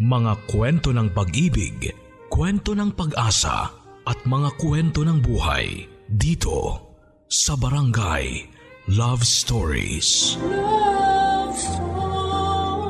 [0.00, 1.92] Mga kwento ng pag-ibig,
[2.32, 3.68] kwento ng pag-asa
[4.08, 6.88] at mga kwento ng buhay dito
[7.28, 8.48] sa Barangay
[8.96, 10.40] Love Stories.
[10.40, 12.88] Love Stories.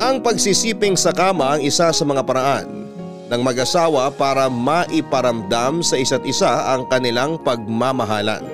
[0.00, 2.88] Ang pagsisiping sa kama ang isa sa mga paraan
[3.28, 8.53] ng mag-asawa para maiparamdam sa isa't isa ang kanilang pagmamahalan.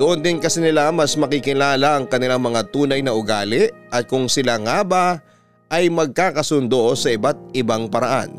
[0.00, 4.56] Doon din kasi nila mas makikilala ang kanilang mga tunay na ugali at kung sila
[4.56, 5.20] nga ba
[5.68, 8.32] ay magkakasundo sa iba't ibang paraan.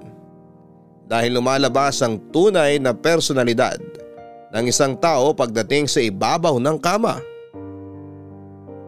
[1.05, 3.77] Dahil lumalabas ang tunay na personalidad
[4.49, 7.21] ng isang tao pagdating sa ibabaw ng kama.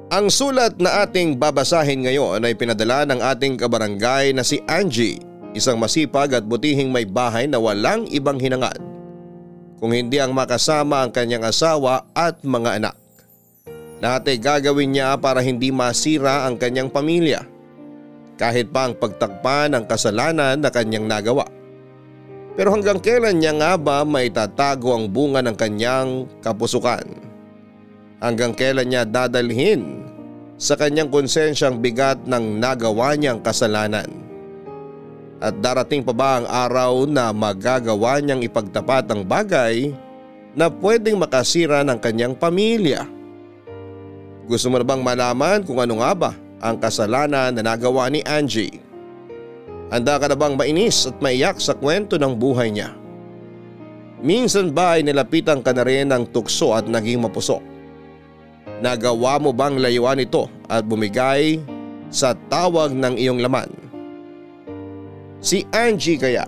[0.09, 5.21] Ang sulat na ating babasahin ngayon ay pinadala ng ating kabarangay na si Angie,
[5.53, 8.92] isang masipag at butihing may bahay na walang ibang hinangad.
[9.83, 12.95] Kung hindi ang makasama ang kanyang asawa at mga anak.
[13.99, 17.43] Lahat gagawin niya para hindi masira ang kanyang pamilya.
[18.39, 21.51] Kahit pa ang pagtakpan ng kasalanan na kanyang nagawa.
[22.55, 27.03] Pero hanggang kailan niya nga ba maitatago ang bunga ng kanyang kapusukan?
[28.23, 30.07] Hanggang kailan niya dadalhin
[30.55, 34.07] sa kanyang konsensyang bigat ng nagawa niyang kasalanan?
[35.43, 39.91] At darating pa ba ang araw na magagawa niyang ipagtapat ang bagay
[40.55, 43.03] na pwedeng makasira ng kanyang pamilya?
[44.47, 46.31] Gusto mo na bang malaman kung ano nga ba
[46.63, 48.79] ang kasalanan na nagawa ni Angie?
[49.91, 52.95] Handa ka na bang mainis at maiyak sa kwento ng buhay niya?
[54.23, 57.59] Minsan ba ay nilapitan ka na rin ng tukso at naging mapusok?
[58.79, 61.59] Nagawa mo bang layuan ito at bumigay
[62.07, 63.82] sa tawag ng iyong laman?
[65.43, 66.47] Si Angie kaya,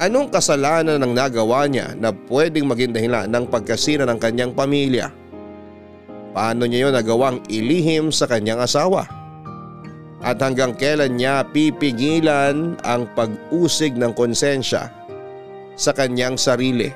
[0.00, 5.12] anong kasalanan ang nagawa niya na pwedeng maging dahilan ng pagkasira ng kanyang pamilya?
[6.32, 9.04] Paano niya yun nagawang ilihim sa kanyang asawa?
[10.24, 14.88] At hanggang kailan niya pipigilan ang pag-usig ng konsensya
[15.76, 16.88] sa kanyang sarili?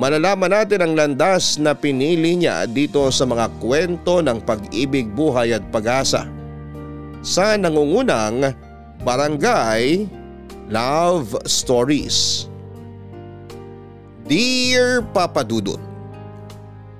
[0.00, 5.62] Malalaman natin ang landas na pinili niya dito sa mga kwento ng pag-ibig, buhay at
[5.68, 6.24] pag-asa.
[7.20, 8.65] Sa nangungunang
[9.04, 10.08] Barangay
[10.72, 12.48] Love Stories.
[14.26, 15.78] Dear Papa Dudut,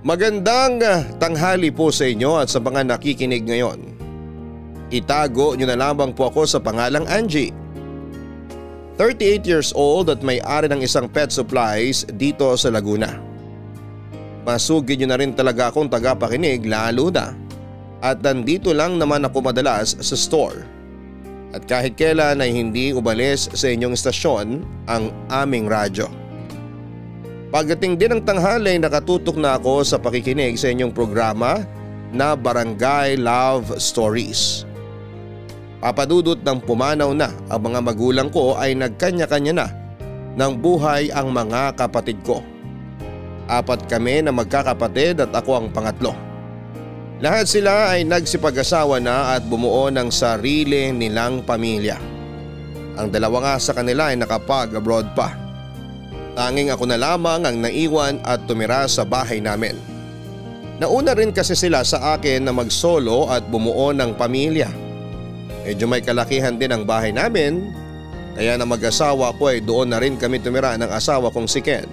[0.06, 0.78] Magandang
[1.18, 3.82] tanghali po sa inyo at sa mga nakikinig ngayon.
[4.94, 7.50] Itago nyo na lamang po ako sa pangalang Angie.
[9.02, 13.18] 38 years old at may-ari ng isang pet supplies dito sa Laguna.
[14.46, 17.34] Masugid nyo na rin talaga akong tagapakinig lalo na
[17.98, 20.75] at nandito lang naman ako madalas sa store.
[21.56, 24.60] At kahit kailan ay hindi umalis sa inyong istasyon
[24.92, 26.04] ang aming radyo.
[27.48, 31.64] Pagdating din ng tanghali nakatutok na ako sa pakikinig sa inyong programa
[32.12, 34.68] na Barangay Love Stories.
[35.80, 39.66] Papadudot ng pumanaw na ang mga magulang ko ay nagkanya-kanya na
[40.36, 42.44] ng buhay ang mga kapatid ko.
[43.48, 46.25] Apat kami na magkakapatid at ako ang pangatlo.
[47.16, 51.96] Lahat sila ay nagsipag-asawa na at bumuo ng sarili nilang pamilya.
[53.00, 55.32] Ang dalawa nga sa kanila ay nakapag-abroad pa.
[56.36, 59.80] Tanging ako na lamang ang naiwan at tumira sa bahay namin.
[60.76, 64.68] Nauna rin kasi sila sa akin na mag-solo at bumuo ng pamilya.
[65.64, 67.72] Medyo may kalakihan din ang bahay namin
[68.36, 71.88] kaya na mag-asawa ko ay doon na rin kami tumira ng asawa kong si Ken.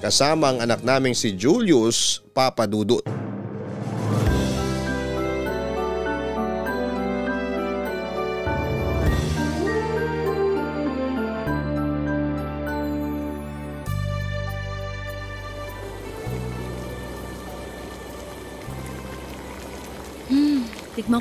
[0.00, 3.17] Kasama ang anak naming si Julius Papadudut.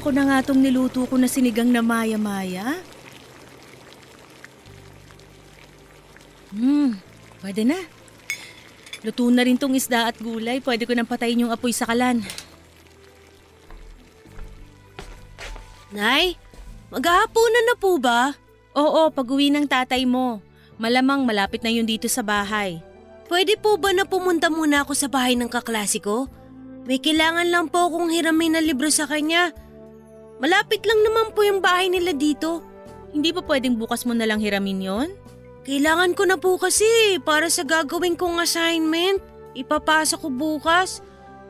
[0.07, 2.79] Ko na nga tong niluto ko na sinigang na maya-maya.
[6.56, 6.95] Hmm,
[7.44, 7.75] pwede na.
[9.03, 10.63] Luto na rin tong isda at gulay.
[10.63, 12.23] Pwede ko nang patayin yung apoy sa kalan.
[15.91, 16.40] Nay,
[16.87, 18.32] maghahaponan na po ba?
[18.79, 20.40] Oo, pag-uwi ng tatay mo.
[20.79, 22.79] Malamang malapit na yun dito sa bahay.
[23.28, 26.32] Pwede po ba na pumunta muna ako sa bahay ng kaklasiko?
[26.87, 29.52] May kailangan lang po akong hiramin na libro sa kanya.
[30.37, 32.61] Malapit lang naman po yung bahay nila dito.
[33.09, 35.09] Hindi ba pwedeng bukas mo na lang hiramin yon?
[35.66, 39.19] Kailangan ko na po kasi para sa gagawin kong assignment.
[39.57, 41.01] Ipapasa ko bukas.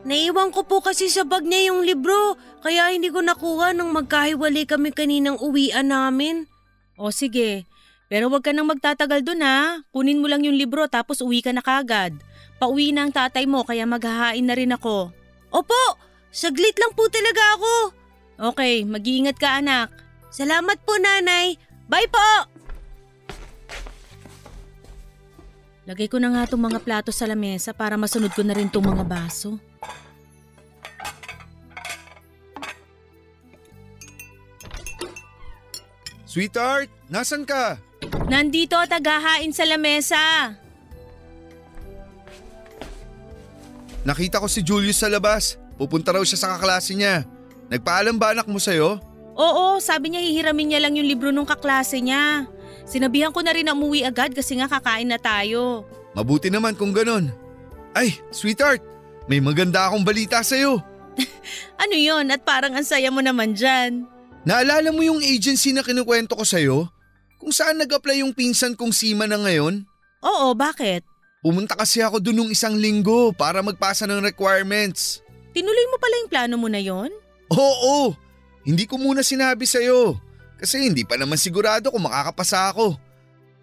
[0.08, 4.64] Naiwan ko po kasi sa bag niya yung libro kaya hindi ko nakuha nung magkahiwalay
[4.64, 6.48] kami kaninang uwian namin.
[6.96, 7.68] O sige,
[8.08, 9.84] Pero wag ka nang magtatagal dun ha.
[9.92, 12.16] Kunin mo lang yung libro tapos uwi ka na kagad.
[12.58, 15.12] Pauwi na ang tatay mo kaya maghahain na rin ako.
[15.52, 15.84] Opo,
[16.32, 17.74] saglit lang po talaga ako.
[18.38, 19.90] Okay, mag-iingat ka anak.
[20.30, 21.58] Salamat po nanay.
[21.90, 22.30] Bye po!
[25.90, 28.86] Lagay ko na nga itong mga plato sa lamesa para masunod ko na rin itong
[28.86, 29.58] mga baso.
[36.28, 37.82] Sweetheart, nasan ka?
[38.30, 40.54] Nandito tagahain sa lamesa.
[44.06, 45.58] Nakita ko si Julius sa labas.
[45.80, 47.37] Pupunta raw siya sa kaklase niya.
[47.68, 49.00] Nagpaalam ba anak mo sa'yo?
[49.38, 52.48] Oo, sabi niya hihiramin niya lang yung libro nung kaklase niya.
[52.88, 55.84] Sinabihan ko na rin na umuwi agad kasi nga kakain na tayo.
[56.18, 57.30] Mabuti naman kung ganon.
[57.94, 58.82] Ay, sweetheart,
[59.30, 60.80] may maganda akong balita sa'yo.
[61.82, 64.06] Ano yon at parang ang saya mo naman dyan.
[64.46, 66.78] Naalala mo yung agency na kinukwento ko sa'yo?
[67.38, 69.86] Kung saan nag-apply yung pinsan kong Sima na ngayon?
[70.26, 71.06] Oo, bakit?
[71.42, 75.22] Pumunta kasi ako dun nung isang linggo para magpasa ng requirements.
[75.54, 77.10] Tinuloy mo pala yung plano mo na yon?
[77.52, 78.16] Oo,
[78.68, 80.20] hindi ko muna sinabi sa'yo.
[80.58, 82.98] Kasi hindi pa naman sigurado kung makakapasa ako.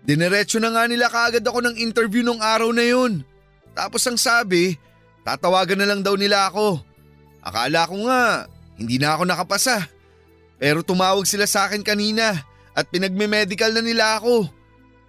[0.05, 3.25] Dinerecho na nga nila kaagad ako ng interview nung araw na yun.
[3.75, 4.79] Tapos ang sabi,
[5.27, 6.79] tatawagan na lang daw nila ako.
[7.43, 8.47] Akala ko nga,
[8.79, 9.89] hindi na ako nakapasa.
[10.57, 12.41] Pero tumawag sila sa akin kanina
[12.73, 14.49] at pinagme-medical na nila ako.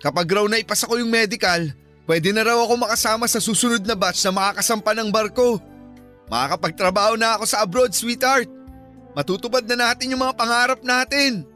[0.02, 1.70] Kapag raw na ipasa ko yung medical,
[2.10, 5.62] pwede na raw ako makasama sa susunod na batch na makakasampa ng barko.
[6.28, 8.50] Makakapagtrabaho na ako sa abroad, sweetheart.
[9.16, 11.48] Matutupad na natin yung mga pangarap natin.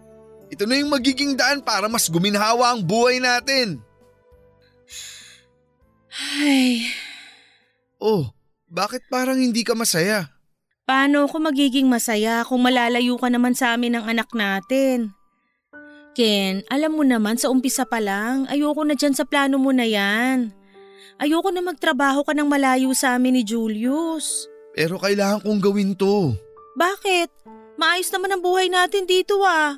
[0.50, 3.84] Ito na yung magiging daan para mas guminhawa ang buhay natin.
[6.40, 6.90] Ay,
[8.00, 8.32] Oh,
[8.66, 10.32] bakit parang hindi ka masaya?
[10.90, 15.14] paano ako magiging masaya kung malalayo ka naman sa amin ng anak natin?
[16.18, 19.86] Ken, alam mo naman sa umpisa pa lang, ayoko na dyan sa plano mo na
[19.86, 20.50] yan.
[21.22, 24.50] Ayoko na magtrabaho ka ng malayo sa amin ni Julius.
[24.74, 26.34] Pero kailangan kong gawin to.
[26.80, 27.28] Bakit?
[27.76, 29.76] Maayos naman ang buhay natin dito ah.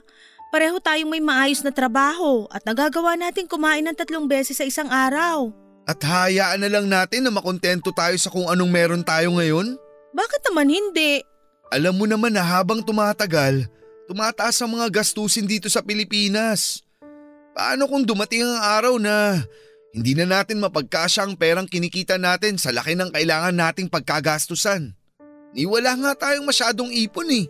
[0.53, 4.85] Pareho tayong may maayos na trabaho at nagagawa natin kumain ng tatlong beses sa isang
[4.85, 5.49] araw.
[5.89, 9.81] At hayaan na lang natin na makontento tayo sa kung anong meron tayo ngayon.
[10.13, 11.25] Bakit naman hindi?
[11.73, 13.65] Alam mo naman na habang tumatagal,
[14.05, 16.85] tumataas ang mga gastusin dito sa Pilipinas.
[17.57, 19.41] Paano kung dumating ang araw na
[19.95, 25.00] hindi na natin mapagkasya ang perang kinikita natin sa laki ng kailangan nating pagkagastusan?
[25.51, 27.45] Ni wala nga tayong masyadong ipon eh.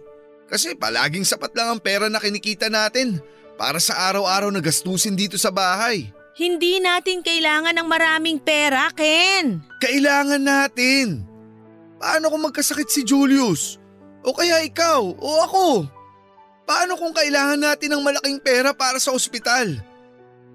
[0.49, 3.21] Kasi palaging sapat lang ang pera na kinikita natin
[3.55, 6.09] para sa araw-araw na gastusin dito sa bahay.
[6.35, 9.61] Hindi natin kailangan ng maraming pera, Ken.
[9.79, 11.23] Kailangan natin.
[12.01, 13.77] Paano kung magkasakit si Julius?
[14.25, 15.67] O kaya ikaw o ako?
[16.65, 19.77] Paano kung kailangan natin ng malaking pera para sa ospital?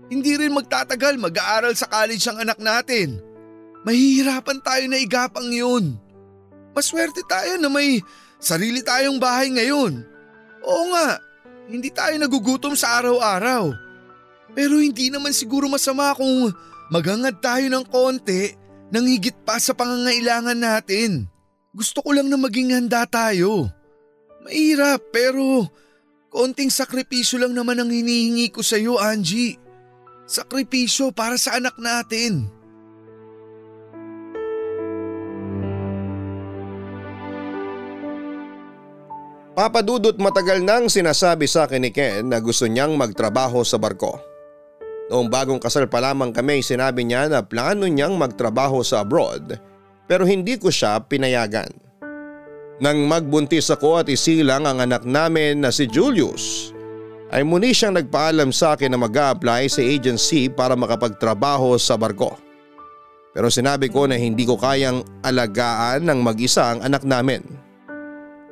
[0.06, 3.18] Hindi rin magtatagal mag-aaral sa college ang anak natin.
[3.86, 5.98] Mahihirapan tayo na igapang yun.
[6.76, 8.04] Maswerte tayo na may
[8.36, 10.04] sarili tayong bahay ngayon.
[10.60, 11.16] Oo nga,
[11.72, 13.72] hindi tayo nagugutom sa araw-araw.
[14.52, 16.52] Pero hindi naman siguro masama kung
[16.92, 18.52] maghangad tayo ng konti
[18.92, 21.32] nang higit pa sa pangangailangan natin.
[21.72, 23.72] Gusto ko lang na maging handa tayo.
[24.44, 25.66] Mahirap pero
[26.28, 29.56] konting sakripisyo lang naman ang hinihingi ko sa iyo, Angie.
[30.28, 32.52] Sakripisyo para sa anak natin.
[39.56, 44.20] Papadudot matagal nang sinasabi sa akin ni Ken na gusto niyang magtrabaho sa barko.
[45.08, 49.56] Noong bagong kasal pa lamang kami sinabi niya na plano niyang magtrabaho sa abroad
[50.04, 51.72] pero hindi ko siya pinayagan.
[52.84, 56.76] Nang magbuntis ako at isilang ang anak namin na si Julius
[57.32, 62.36] ay muni siyang nagpaalam sa akin na mag apply sa agency para makapagtrabaho sa barko.
[63.32, 67.40] Pero sinabi ko na hindi ko kayang alagaan ng mag-isa ang anak namin.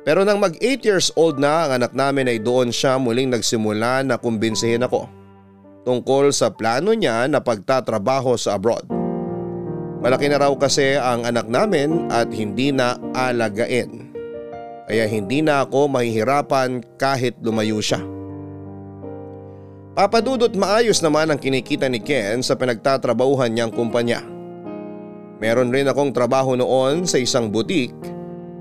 [0.05, 4.05] Pero nang mag 8 years old na ang anak namin ay doon siya muling nagsimula
[4.05, 5.09] na kumbinsihin ako
[5.85, 8.85] tungkol sa plano niya na pagtatrabaho sa abroad.
[10.01, 14.13] Malaki na raw kasi ang anak namin at hindi na alagain.
[14.85, 18.01] Kaya hindi na ako mahihirapan kahit lumayo siya.
[19.97, 24.21] Papadudot maayos naman ang kinikita ni Ken sa pinagtatrabahuhan niyang kumpanya.
[25.41, 27.95] Meron rin akong trabaho noon sa isang butik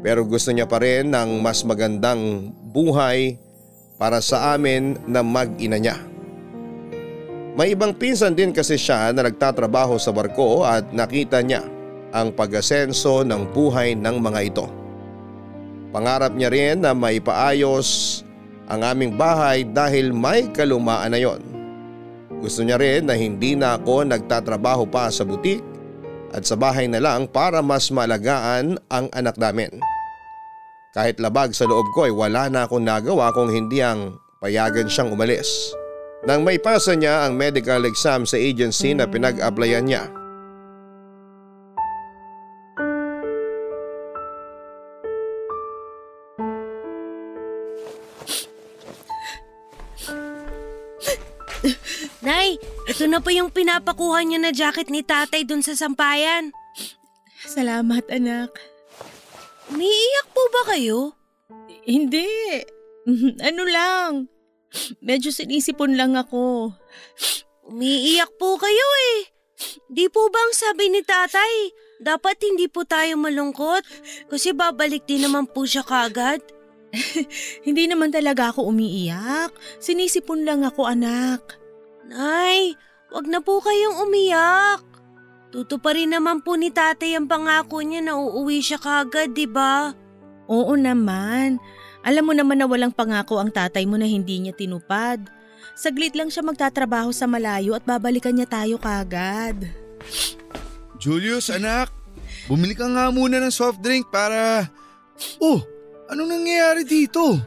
[0.05, 3.41] pero gusto niya pa rin ng mas magandang buhay
[3.97, 5.97] para sa amin na mag-ina niya.
[7.57, 11.65] May ibang pinsan din kasi siya na nagtatrabaho sa barko at nakita niya
[12.13, 14.67] ang pag-asenso ng buhay ng mga ito.
[15.89, 18.21] Pangarap niya rin na maipaayos
[18.69, 21.41] ang aming bahay dahil may kalumaan na yon.
[22.45, 25.65] Gusto niya rin na hindi na ako nagtatrabaho pa sa butik
[26.35, 29.71] at sa bahay na lang para mas malagaan ang anak namin.
[30.95, 35.11] Kahit labag sa loob ko ay wala na akong nagawa kung hindi ang payagan siyang
[35.11, 35.75] umalis.
[36.23, 40.07] Nang may pasa niya ang medical exam sa agency na pinag-applyan niya.
[52.25, 52.57] Nay,
[52.89, 56.55] ito na po yung pinapakuha niya na jacket ni tatay dun sa sampayan.
[57.45, 58.74] Salamat anak.
[59.75, 61.19] Umiiyak po ba kayo?
[61.83, 62.31] Hindi.
[63.51, 64.33] Ano lang.
[65.05, 66.73] Medyo sinisipon lang ako.
[67.69, 68.87] Umiiyak po kayo
[69.19, 69.29] eh.
[69.91, 73.83] Di po ba ang sabi ni tatay, dapat hindi po tayo malungkot?
[74.31, 76.41] Kasi babalik din naman po siya kagad.
[77.67, 79.51] Hindi naman talaga ako umiiyak.
[79.83, 81.59] Sinisipon lang ako anak.
[82.07, 82.79] Nay,
[83.11, 84.94] wag na po kayong umiyak.
[85.55, 89.95] Tutuparin naman po ni tatay ang pangako niya na uuwi siya kagad, di ba?
[90.51, 91.63] Oo naman.
[92.03, 95.23] Alam mo naman na walang pangako ang tatay mo na hindi niya tinupad.
[95.79, 99.71] Saglit lang siya magtatrabaho sa malayo at babalikan niya tayo kagad.
[100.99, 101.95] Julius, anak,
[102.51, 104.67] bumili ka nga muna ng soft drink para…
[105.39, 105.63] Oh,
[106.11, 107.39] anong nangyayari dito?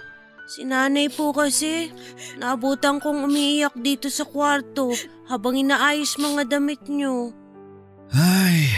[0.47, 1.91] Si nanay po kasi,
[2.39, 4.95] naabutan kong umiiyak dito sa kwarto
[5.27, 7.35] habang inaayos mga damit niyo.
[8.13, 8.71] Ay,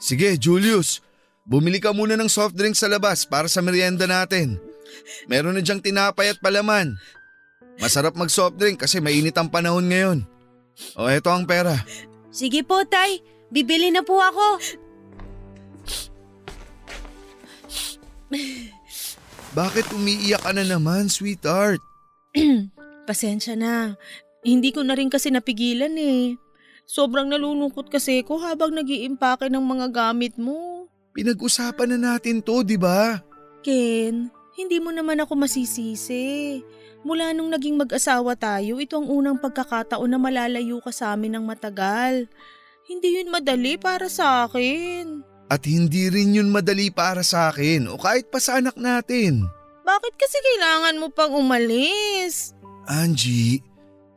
[0.00, 1.04] sige Julius,
[1.44, 4.56] bumili ka muna ng soft drink sa labas para sa merienda natin.
[5.28, 6.96] Meron na diyang tinapay at palaman.
[7.80, 10.18] Masarap mag soft drink kasi mainit ang panahon ngayon.
[10.96, 11.76] O eto ang pera.
[12.32, 14.46] Sige po tay, bibili na po ako.
[19.50, 21.82] Bakit umiiyak ka na naman, sweetheart?
[23.08, 23.98] Pasensya na.
[24.46, 26.38] Hindi ko na rin kasi napigilan eh.
[26.90, 30.90] Sobrang nalulungkot kasi ko habang nag iimpake ng mga gamit mo.
[31.14, 33.22] Pinag-usapan na natin to, di ba?
[33.62, 34.26] Ken,
[34.58, 36.58] hindi mo naman ako masisisi.
[37.06, 41.46] Mula nung naging mag-asawa tayo, ito ang unang pagkakataon na malalayo ka sa amin ng
[41.46, 42.26] matagal.
[42.90, 45.22] Hindi yun madali para sa akin.
[45.46, 49.46] At hindi rin yun madali para sa akin o kahit pa sa anak natin.
[49.86, 52.50] Bakit kasi kailangan mo pang umalis?
[52.90, 53.62] Angie,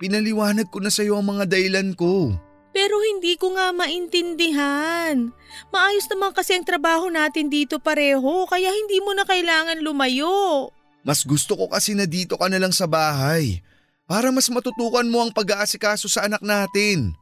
[0.01, 2.33] pinaliwanag ko na sa'yo ang mga dahilan ko.
[2.73, 5.29] Pero hindi ko nga maintindihan.
[5.69, 10.73] Maayos naman kasi ang trabaho natin dito pareho kaya hindi mo na kailangan lumayo.
[11.05, 13.61] Mas gusto ko kasi na dito ka na lang sa bahay
[14.09, 17.13] para mas matutukan mo ang pag-aasikaso sa anak natin.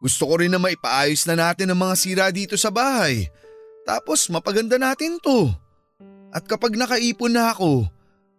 [0.00, 3.28] Gusto ko rin na maipaayos na natin ang mga sira dito sa bahay.
[3.84, 5.52] Tapos mapaganda natin to.
[6.32, 7.84] At kapag nakaipon na ako,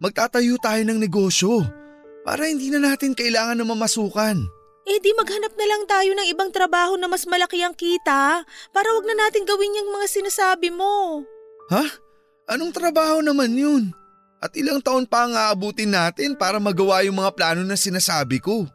[0.01, 1.63] magtatayo tayo ng negosyo
[2.25, 4.37] para hindi na natin kailangan na mamasukan.
[4.85, 8.87] Eh di maghanap na lang tayo ng ibang trabaho na mas malaki ang kita para
[8.93, 11.25] wag na natin gawin yung mga sinasabi mo.
[11.73, 11.85] Ha?
[12.53, 13.89] Anong trabaho naman yun?
[14.37, 18.69] At ilang taon pa ang aabutin natin para magawa yung mga plano na sinasabi ko.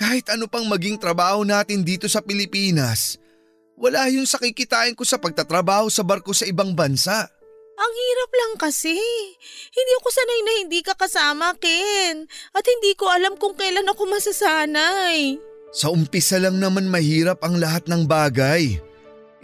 [0.00, 3.20] Kahit ano pang maging trabaho natin dito sa Pilipinas,
[3.76, 7.28] wala yun sa kikitain ko sa pagtatrabaho sa barko sa ibang bansa.
[7.84, 8.96] Ang hirap lang kasi.
[9.68, 12.24] Hindi ako sanay na hindi ka kasama, Ken.
[12.56, 15.36] At hindi ko alam kung kailan ako masasanay.
[15.68, 18.80] Sa umpisa lang naman mahirap ang lahat ng bagay.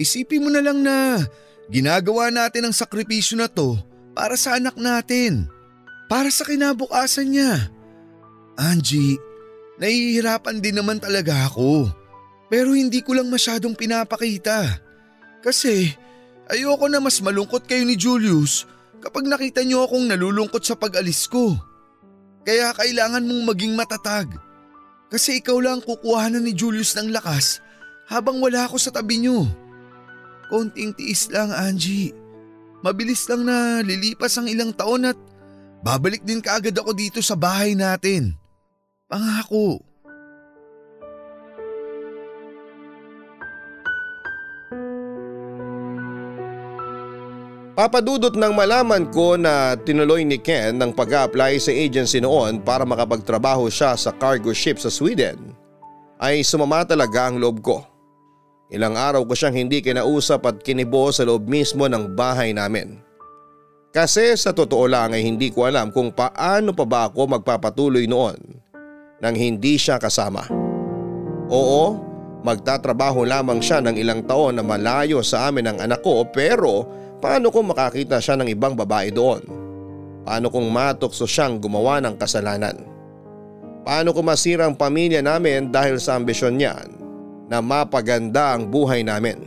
[0.00, 1.20] Isipin mo na lang na
[1.68, 3.76] ginagawa natin ang sakripisyo na to
[4.16, 5.44] para sa anak natin.
[6.08, 7.68] Para sa kinabukasan niya.
[8.56, 9.20] Angie,
[9.76, 11.92] nahihirapan din naman talaga ako.
[12.48, 14.80] Pero hindi ko lang masyadong pinapakita.
[15.44, 15.92] Kasi
[16.50, 18.66] ayoko na mas malungkot kayo ni Julius
[19.00, 21.56] kapag nakita niyo akong nalulungkot sa pag-alis ko.
[22.44, 24.28] Kaya kailangan mong maging matatag.
[25.10, 27.58] Kasi ikaw lang kukuhanan ni Julius ng lakas
[28.06, 29.46] habang wala ako sa tabi niyo.
[30.50, 32.14] Konting tiis lang Angie.
[32.80, 35.18] Mabilis lang na lilipas ang ilang taon at
[35.84, 38.34] babalik din kaagad ako dito sa bahay natin.
[39.10, 39.89] Pangako.
[47.80, 52.84] Papadudot nang malaman ko na tinuloy ni Ken ng pag apply sa agency noon para
[52.84, 55.56] makapagtrabaho siya sa cargo ship sa Sweden,
[56.20, 57.80] ay sumama talaga ang loob ko.
[58.68, 63.00] Ilang araw ko siyang hindi kinausap at kinibo sa loob mismo ng bahay namin.
[63.96, 68.36] Kasi sa totoo lang ay hindi ko alam kung paano pa ba ako magpapatuloy noon
[69.24, 70.44] nang hindi siya kasama.
[71.48, 71.96] Oo,
[72.44, 77.52] magtatrabaho lamang siya ng ilang taon na malayo sa amin ang anak ko pero paano
[77.52, 79.44] kung makakita siya ng ibang babae doon?
[80.24, 82.76] Paano kung matukso siyang gumawa ng kasalanan?
[83.84, 86.88] Paano ko masira ang pamilya namin dahil sa ambisyon niyan
[87.48, 89.40] na mapaganda ang buhay namin.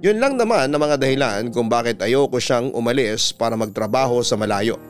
[0.00, 4.80] Yun lang naman ang mga dahilan kung bakit ayoko siyang umalis para magtrabaho sa malayo.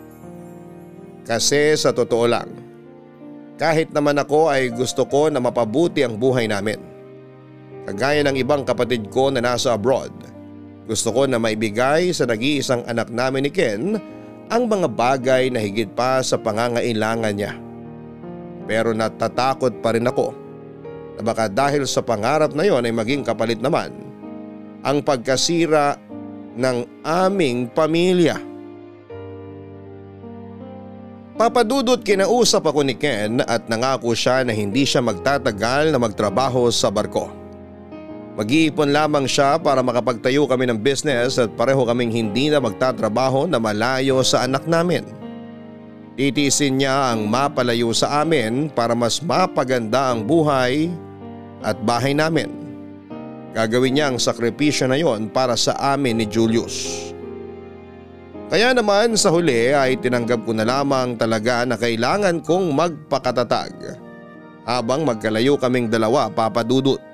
[1.27, 2.49] Kasi sa totoo lang,
[3.61, 6.81] kahit naman ako ay gusto ko na mapabuti ang buhay namin.
[7.85, 10.15] Kagaya ng ibang kapatid ko na nasa abroad,
[10.91, 13.95] gusto ko na maibigay sa nag-iisang anak namin ni Ken
[14.51, 17.55] ang mga bagay na higit pa sa pangangailangan niya.
[18.67, 20.35] Pero natatakot pa rin ako
[21.15, 23.95] na baka dahil sa pangarap na yon ay maging kapalit naman
[24.83, 25.95] ang pagkasira
[26.59, 28.43] ng aming pamilya.
[31.39, 36.91] Papadudot kinausap ako ni Ken at nangako siya na hindi siya magtatagal na magtrabaho sa
[36.91, 37.40] barko.
[38.41, 43.61] Mag-iipon lamang siya para makapagtayo kami ng business at pareho kaming hindi na magtatrabaho na
[43.61, 45.05] malayo sa anak namin.
[46.17, 50.89] Titisin niya ang mapalayo sa amin para mas mapaganda ang buhay
[51.61, 52.49] at bahay namin.
[53.53, 57.13] Gagawin niya ang sakripisyo na yon para sa amin ni Julius.
[58.49, 64.01] Kaya naman sa huli ay tinanggap ko na lamang talaga na kailangan kong magpakatatag
[64.65, 67.10] habang magkalayo kaming dalawa papadudot.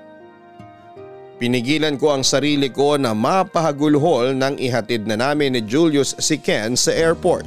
[1.37, 6.73] Pinigilan ko ang sarili ko na mapahagulhol nang ihatid na namin ni Julius si Ken
[6.77, 7.45] sa airport.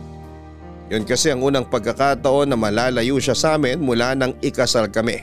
[0.94, 5.22] Yun kasi ang unang pagkakataon na malalayo siya sa amin mula nang ikasal kami.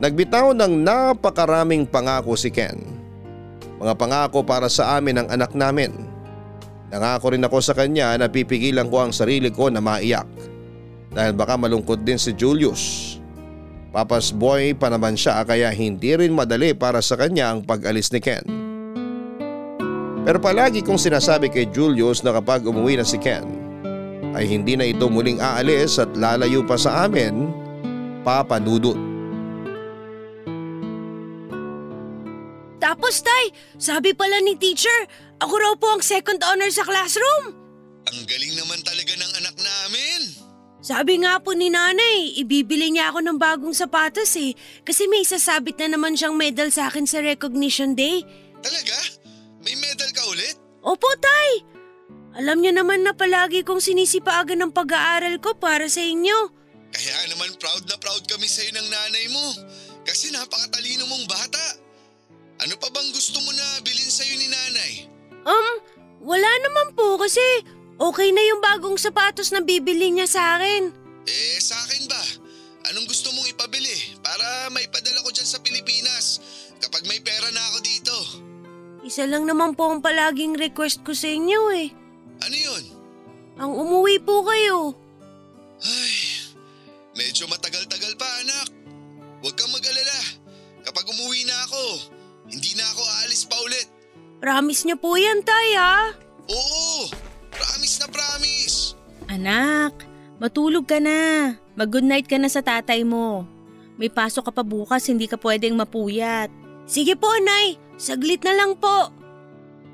[0.00, 2.80] Nagbitaw ng napakaraming pangako si Ken.
[3.80, 6.12] Mga pangako para sa amin ng anak namin
[6.92, 10.28] Nangako rin ako sa kanya na pipigilan ko ang sarili ko na maiyak
[11.08, 13.16] dahil baka malungkot din si Julius.
[13.92, 18.24] Papas boy pa naman siya kaya hindi rin madali para sa kanya ang pag-alis ni
[18.24, 18.40] Ken.
[20.24, 23.44] Pero palagi kong sinasabi kay Julius na kapag umuwi na si Ken
[24.32, 27.52] ay hindi na ito muling aalis at lalayo pa sa amin
[28.24, 28.96] papanudot.
[32.80, 35.04] Tapos tay, sabi pala ni teacher,
[35.36, 37.52] ako raw po ang second honor sa classroom.
[38.08, 40.11] Ang galing naman talaga ng anak namin.
[40.82, 44.50] Sabi nga po ni nanay, ibibili niya ako ng bagong sapatos eh.
[44.82, 48.26] Kasi may sasabit na naman siyang medal sa akin sa recognition day.
[48.58, 48.98] Talaga?
[49.62, 50.58] May medal ka ulit?
[50.82, 51.62] Opo tay!
[52.34, 56.50] Alam niyo naman na palagi kong sinisipaagan ng pag-aaral ko para sa inyo.
[56.90, 59.46] Kaya naman proud na proud kami sa'yo ng nanay mo.
[60.02, 61.66] Kasi napakatalino mong bata.
[62.58, 64.92] Ano pa bang gusto mo na bilhin sa'yo ni nanay?
[65.46, 65.66] Um,
[66.26, 67.42] wala naman po kasi
[67.98, 70.92] okay na yung bagong sapatos na bibili niya sa akin.
[71.26, 72.22] Eh, sa akin ba?
[72.90, 76.42] Anong gusto mong ipabili para maipadala ko dyan sa Pilipinas
[76.82, 78.14] kapag may pera na ako dito?
[79.06, 81.88] Isa lang naman po ang palaging request ko sa inyo eh.
[82.42, 82.84] Ano yun?
[83.58, 84.94] Ang umuwi po kayo.
[85.82, 86.14] Ay,
[87.14, 88.68] medyo matagal-tagal pa anak.
[89.42, 90.18] Huwag kang mag-alala.
[90.82, 91.82] Kapag umuwi na ako,
[92.50, 93.86] hindi na ako aalis pa ulit.
[94.42, 96.10] Promise niyo po yan, tay ha?
[96.50, 97.06] Oo.
[99.32, 100.04] Anak,
[100.36, 101.56] matulog ka na.
[101.72, 103.48] Mag-good night ka na sa tatay mo.
[103.96, 106.52] May pasok ka pa bukas, hindi ka pwedeng mapuyat.
[106.84, 107.80] Sige po, Nay.
[107.96, 109.08] Saglit na lang po.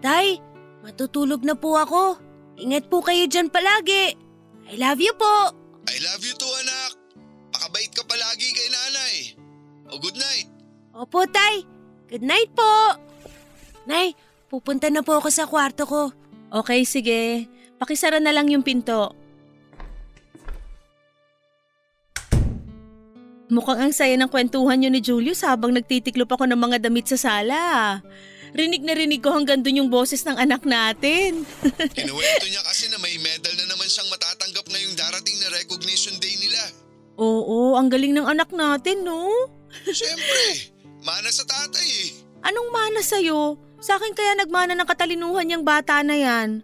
[0.03, 0.42] Tay,
[0.83, 2.18] matutulog na po ako.
[2.59, 4.18] Ingat po kayo dyan palagi.
[4.66, 5.55] I love you po.
[5.87, 6.98] I love you too anak.
[7.55, 9.14] Pakabait ka palagi kay nanay.
[9.94, 10.51] O good night.
[10.98, 11.62] Opo, Tay.
[12.11, 12.98] Good night po.
[13.87, 14.18] Nay,
[14.51, 16.11] pupunta na po ako sa kwarto ko.
[16.51, 17.46] Okay, sige.
[17.79, 19.27] Pakisara na lang yung pinto.
[23.48, 27.16] Mukhang ang saya ng kwentuhan niyo ni Julius habang nagtitiklop ako ng mga damit sa
[27.16, 28.00] sala.
[28.52, 31.44] Rinig na rinig ko hanggang dun yung boses ng anak natin.
[31.96, 36.32] Kinuwento niya kasi na may medal na naman siyang matatanggap ngayong darating na recognition day
[36.40, 36.61] nila.
[37.18, 39.28] Oo, ang galing ng anak natin, no?
[39.84, 40.72] Siyempre,
[41.04, 42.08] mana sa tatay eh.
[42.44, 43.58] Anong mana sa'yo?
[43.80, 46.62] Sa akin kaya nagmana ng katalinuhan yung bata na yan.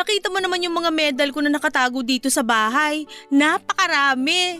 [0.00, 3.04] Nakita mo naman yung mga medal ko na nakatago dito sa bahay.
[3.28, 4.56] Napakarami.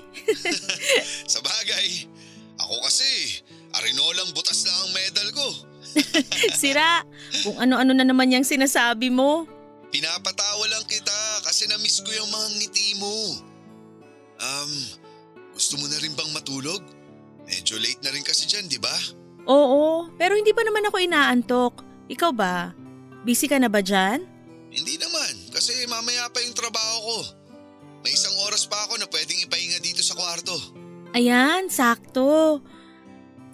[1.32, 2.08] Sa bagay,
[2.56, 3.44] ako kasi,
[3.76, 5.46] arinolang butas lang ang medal ko.
[6.60, 7.04] Sira,
[7.44, 9.44] kung ano-ano na naman yung sinasabi mo.
[9.92, 13.12] Pinapatawa lang kita kasi na-miss ko yung mga ngiti mo.
[14.40, 14.72] Um,
[15.52, 16.80] gusto mo na rin bang matulog?
[17.44, 18.94] Medyo late na rin kasi dyan, di ba?
[19.44, 21.74] Oo, pero hindi pa naman ako inaantok.
[22.08, 22.72] Ikaw ba?
[23.26, 24.24] Busy ka na ba dyan?
[24.70, 27.18] Hindi naman, kasi mamaya pa yung trabaho ko.
[28.00, 30.79] May isang oras pa ako na pwedeng ipahinga dito sa kwarto.
[31.10, 32.62] Ayan, sakto.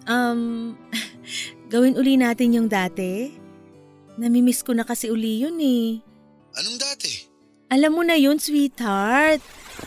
[0.05, 0.75] Um,
[1.73, 3.33] gawin uli natin yung dati.
[4.21, 6.01] Namimiss ko na kasi uli yun eh.
[6.57, 7.13] Anong dati?
[7.73, 9.43] Alam mo na yun, sweetheart.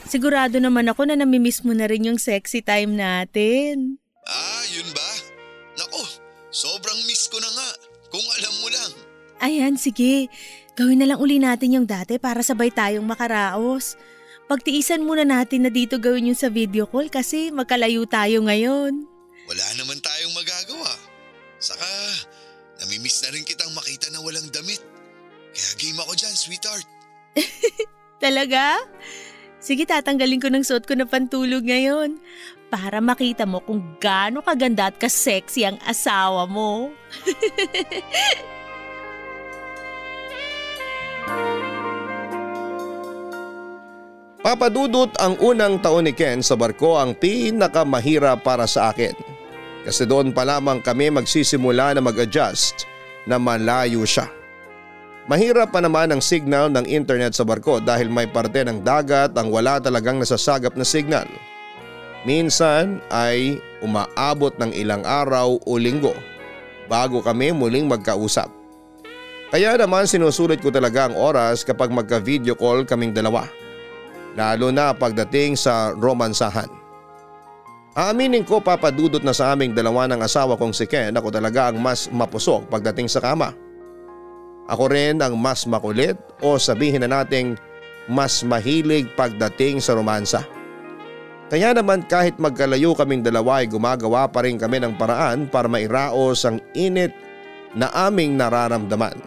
[0.05, 3.97] Sigurado naman ako na namimiss mo na rin yung sexy time natin.
[4.27, 5.09] Ah, yun ba?
[5.79, 6.01] Nako,
[6.53, 7.69] sobrang miss ko na nga.
[8.09, 8.91] Kung alam mo lang.
[9.39, 10.27] Ayan, sige.
[10.75, 13.95] Gawin na lang uli natin yung dati para sabay tayong makaraos.
[14.49, 19.05] Pagtiisan muna natin na dito gawin yung sa video call kasi magkalayo tayo ngayon.
[19.45, 20.89] Wala naman tayong magagawa.
[21.61, 21.85] Saka,
[22.81, 24.81] namimiss na rin kitang makita na walang damit.
[25.53, 26.87] Kaya game ako dyan, sweetheart.
[28.25, 28.81] Talaga?
[29.61, 32.17] Sige, tatanggalin ko ng suot ko na pantulog ngayon
[32.73, 36.89] para makita mo kung gaano kaganda at kasexy ang asawa mo.
[44.49, 49.13] Papadudot ang unang taon ni Ken sa barko ang pinakamahirap para sa akin.
[49.85, 52.89] Kasi doon pa lamang kami magsisimula na mag-adjust
[53.29, 54.25] na malayo siya.
[55.29, 59.53] Mahirap pa naman ang signal ng internet sa barko dahil may parte ng dagat ang
[59.53, 61.29] wala talagang nasasagap na signal.
[62.25, 66.17] Minsan ay umaabot ng ilang araw o linggo
[66.89, 68.49] bago kami muling magkausap.
[69.53, 73.45] Kaya naman sinusulit ko talaga ang oras kapag magka-video call kaming dalawa
[74.37, 76.69] lalo na pagdating sa romansahan.
[77.97, 81.81] Aaminin ko papadudot na sa aming dalawa ng asawa kong si Ken ako talaga ang
[81.81, 83.51] mas mapusok pagdating sa kama.
[84.69, 86.13] Ako rin ang mas makulit
[86.45, 87.57] o sabihin na nating
[88.05, 90.45] mas mahilig pagdating sa romansa.
[91.49, 96.45] Kaya naman kahit magkalayo kaming dalawa ay gumagawa pa rin kami ng paraan para mairaos
[96.45, 97.09] ang init
[97.73, 99.17] na aming nararamdaman.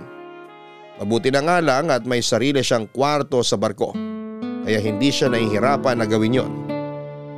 [1.03, 4.22] Mabuti na nga lang at may sarili siyang kwarto sa barko
[4.63, 6.53] kaya hindi siya nahihirapan na gawin yon.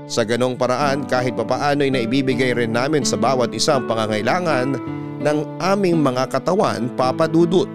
[0.04, 4.76] Sa ganong paraan kahit papaano ay naibibigay rin namin sa bawat isang pangangailangan
[5.24, 7.68] ng aming mga katawan papadudot.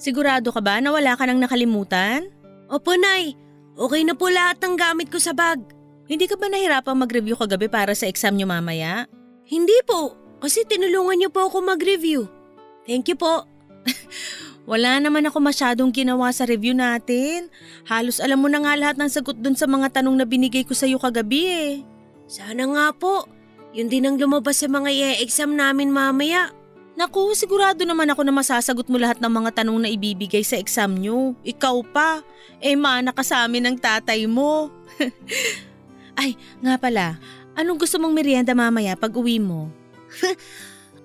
[0.00, 2.32] Sigurado ka ba na wala ka nang nakalimutan?
[2.72, 3.36] Opo, Nay.
[3.76, 5.60] Okay na po lahat ng gamit ko sa bag.
[6.08, 9.04] Hindi ka ba nahirapang mag-review kagabi para sa exam nyo mamaya?
[9.44, 12.24] Hindi po, kasi tinulungan niyo po ako mag-review.
[12.88, 13.44] Thank you po.
[14.68, 17.48] Wala naman ako masyadong ginawa sa review natin.
[17.88, 20.76] Halos alam mo na nga lahat ng sagot dun sa mga tanong na binigay ko
[20.76, 21.72] sa iyo kagabi eh.
[22.28, 23.24] Sana nga po.
[23.72, 26.52] Yun din ang lumabas sa mga i-exam namin mamaya.
[27.00, 31.00] Naku, sigurado naman ako na masasagot mo lahat ng mga tanong na ibibigay sa exam
[31.00, 31.32] nyo.
[31.48, 32.20] Ikaw pa.
[32.60, 34.68] Eh mana ka sa amin ng tatay mo.
[36.20, 37.16] Ay, nga pala.
[37.56, 39.72] Anong gusto mong merienda mamaya pag uwi mo?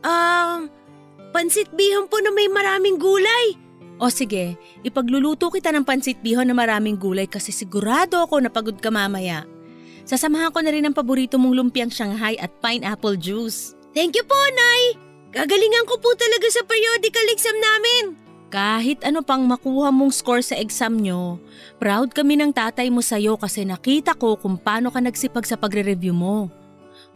[0.04, 0.68] Um,
[1.34, 3.58] pansit bihon po na may maraming gulay.
[3.98, 8.78] O sige, ipagluluto kita ng pansit bihon na maraming gulay kasi sigurado ako na pagod
[8.78, 9.50] ka mamaya.
[10.06, 13.74] Sasamahan ko na rin ang paborito mong lumpiang Shanghai at pineapple juice.
[13.98, 15.00] Thank you po, Nay!
[15.34, 18.04] Gagalingan ko po talaga sa periodical exam namin.
[18.54, 21.42] Kahit ano pang makuha mong score sa exam nyo,
[21.82, 26.14] proud kami ng tatay mo sa'yo kasi nakita ko kung paano ka nagsipag sa pagre-review
[26.14, 26.54] mo.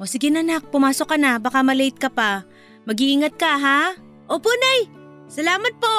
[0.02, 2.42] O sige na nak, pumasok ka na, baka malate ka pa.
[2.90, 3.94] Mag-iingat ka ha?
[4.28, 4.92] Opo, Nay!
[5.32, 5.96] Salamat po!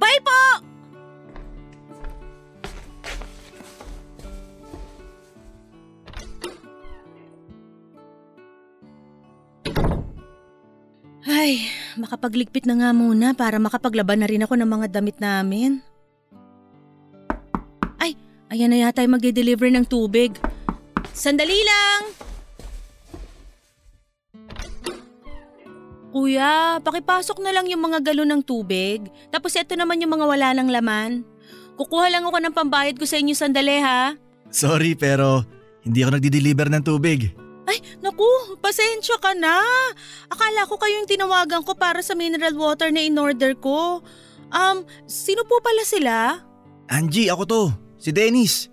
[0.00, 0.40] Bye po!
[11.28, 11.68] Ay,
[12.00, 15.84] makapagligpit na nga muna para makapaglaban na rin ako ng mga damit namin.
[18.00, 18.16] Ay,
[18.48, 20.32] ayan na yata yung magde-deliver ng tubig.
[21.12, 22.16] Sandali lang!
[26.08, 29.04] Kuya, pakipasok na lang yung mga galon ng tubig.
[29.28, 31.20] Tapos ito naman yung mga wala ng laman.
[31.76, 34.16] Kukuha lang ako ng pambayad ko sa inyo sandali ha.
[34.48, 35.44] Sorry pero
[35.84, 37.28] hindi ako nagdi-deliver ng tubig.
[37.68, 38.24] Ay, naku,
[38.64, 39.60] pasensya ka na.
[40.32, 44.00] Akala ko kayo yung tinawagan ko para sa mineral water na in-order ko.
[44.48, 46.40] Um, sino po pala sila?
[46.88, 47.62] Angie, ako to.
[48.00, 48.72] Si Dennis.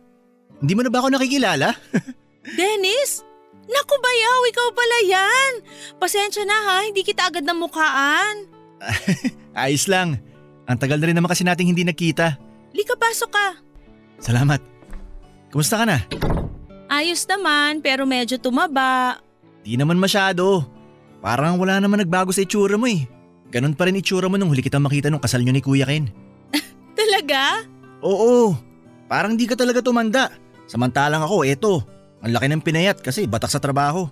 [0.64, 1.76] Hindi mo na ba ako nakikilala?
[2.60, 3.35] Dennis?
[3.66, 5.52] Naku bayaw, ikaw pala yan.
[5.98, 8.46] Pasensya na ha, hindi kita agad namukhaan.
[9.58, 10.22] Ayos lang.
[10.66, 12.38] Ang tagal na rin naman kasi nating hindi nagkita.
[12.74, 13.48] Lika, pasok ka.
[14.22, 14.62] Salamat.
[15.54, 16.04] Kumusta ka na?
[16.90, 19.22] Ayos naman, pero medyo tumaba.
[19.66, 20.66] Di naman masyado.
[21.26, 23.10] Parang wala naman nagbago sa itsura mo eh.
[23.50, 26.12] Ganon pa rin itsura mo nung huli kitang makita nung kasal nyo ni Kuya Ken.
[27.00, 27.66] Talaga?
[28.06, 28.54] Oo,
[29.10, 30.30] parang di ka talaga tumanda.
[30.70, 31.82] Samantalang ako, eto,
[32.26, 34.10] ang laki ng pinayat kasi batak sa trabaho.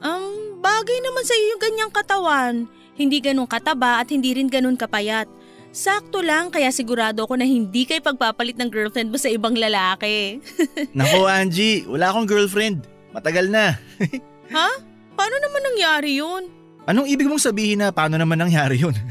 [0.00, 2.54] Um, bagay naman sa iyo yung ganyang katawan.
[2.96, 5.28] Hindi ganun kataba at hindi rin ganun kapayat.
[5.74, 10.40] Sakto lang kaya sigurado ako na hindi kay pagpapalit ng girlfriend mo sa ibang lalaki.
[10.96, 12.88] Nako Angie, wala akong girlfriend.
[13.12, 13.76] Matagal na.
[14.54, 14.68] ha?
[15.12, 16.48] Paano naman nangyari yun?
[16.88, 18.96] Anong ibig mong sabihin na paano naman nangyari yun?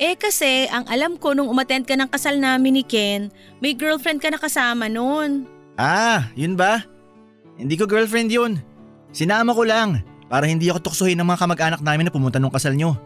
[0.00, 3.28] Eh kasi ang alam ko nung umattend ka ng kasal namin ni Ken,
[3.60, 5.44] may girlfriend ka na kasama noon.
[5.76, 6.88] Ah, yun ba?
[7.60, 8.52] Hindi ko girlfriend yun.
[9.12, 10.00] Sinama ko lang
[10.32, 12.96] para hindi ako tuksohin ng mga kamag-anak namin na pumunta nung kasal nyo.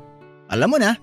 [0.46, 0.94] Alam mo na,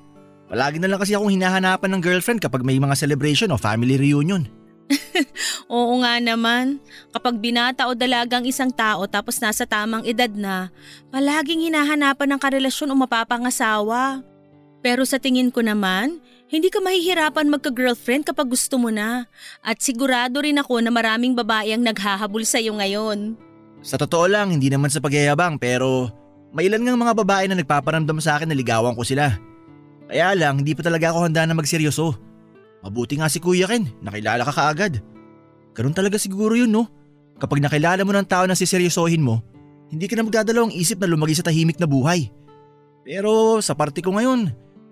[0.47, 4.47] palagi na lang kasi akong hinahanapan ng girlfriend kapag may mga celebration o family reunion.
[5.71, 6.79] Oo nga naman,
[7.11, 10.71] kapag binata o dalagang isang tao tapos nasa tamang edad na,
[11.11, 14.23] palaging hinahanapan ng karelasyon o mapapangasawa.
[14.79, 19.23] Pero sa tingin ko naman, hindi ka mahihirapan magka-girlfriend kapag gusto mo na.
[19.63, 23.39] At sigurado rin ako na maraming babae ang naghahabol sa iyo ngayon.
[23.79, 26.11] Sa totoo lang, hindi naman sa pagyayabang pero
[26.51, 29.31] may ilan ngang mga babae na nagpaparamdam sa akin na ligawan ko sila.
[30.11, 32.19] Kaya lang, hindi pa talaga ako handa na magseryoso.
[32.83, 34.99] Mabuti nga si Kuya Ken, nakilala ka kaagad.
[35.71, 36.91] Ganun talaga siguro yun no?
[37.39, 39.39] Kapag nakilala mo ng tao na siseryosohin mo,
[39.87, 42.27] hindi ka na magdadalawang isip na lumagi sa tahimik na buhay.
[43.07, 44.51] Pero sa parte ko ngayon,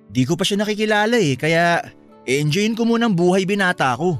[0.10, 1.86] di ko pa siya nakikilala eh, kaya
[2.26, 4.18] enjoyin ko muna ang buhay binata ko.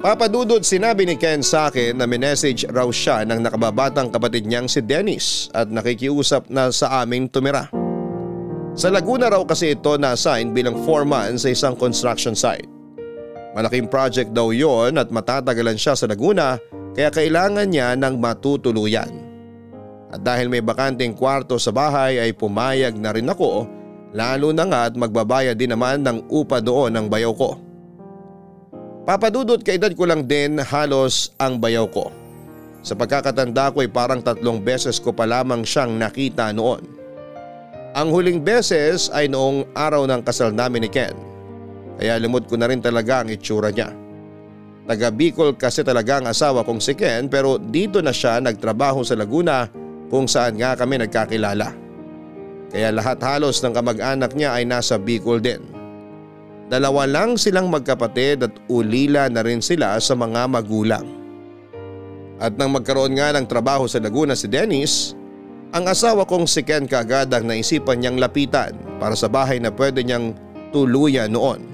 [0.00, 4.80] Papadudod sinabi ni Ken sa akin na minessage raw siya ng nakababatang kapatid niyang si
[4.80, 7.68] Dennis at nakikiusap na sa aming tumira.
[8.72, 12.64] Sa Laguna raw kasi ito na-assign bilang foreman sa isang construction site.
[13.52, 16.56] Malaking project daw yon at matatagalan siya sa Laguna
[16.96, 19.29] kaya kailangan niya ng matutuluyan.
[20.10, 23.66] At dahil may bakanting kwarto sa bahay ay pumayag na rin ako
[24.10, 27.50] lalo na nga at magbabayad din naman ng upa doon ng bayaw ko.
[29.06, 32.10] Papadudot kaedad ko lang din halos ang bayaw ko.
[32.82, 36.82] Sa pagkakatanda ko ay parang tatlong beses ko pa lamang siyang nakita noon.
[37.90, 41.14] Ang huling beses ay noong araw ng kasal namin ni Ken.
[41.98, 43.92] Kaya limot ko na rin talaga ang itsura niya.
[44.90, 49.14] Taga Bicol kasi talaga ang asawa kong si Ken pero dito na siya nagtrabaho sa
[49.14, 49.68] Laguna
[50.10, 51.72] kung saan nga kami nagkakilala.
[52.70, 55.62] Kaya lahat halos ng kamag-anak niya ay nasa Bicol din.
[56.70, 61.06] Dalawa lang silang magkapatid at ulila na rin sila sa mga magulang.
[62.38, 65.18] At nang magkaroon nga ng trabaho sa Laguna si Dennis,
[65.74, 70.06] ang asawa kong si Ken kaagad ang naisipan niyang lapitan para sa bahay na pwede
[70.06, 70.34] niyang
[70.70, 71.66] tuluyan noon.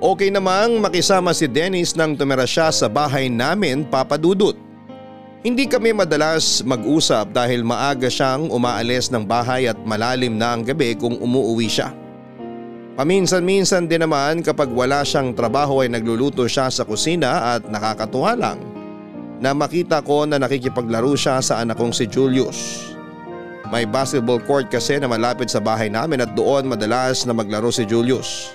[0.00, 4.56] Okay namang makisama si Dennis nang tumira siya sa bahay namin papadudot.
[5.40, 10.92] Hindi kami madalas mag-usap dahil maaga siyang umaalis ng bahay at malalim na ang gabi
[10.92, 11.96] kung umuuwi siya.
[13.00, 18.60] Paminsan-minsan din naman kapag wala siyang trabaho ay nagluluto siya sa kusina at nakakatuwa lang
[19.40, 22.92] na makita ko na nakikipaglaro siya sa anak kong si Julius.
[23.72, 27.88] May basketball court kasi na malapit sa bahay namin at doon madalas na maglaro si
[27.88, 28.52] Julius.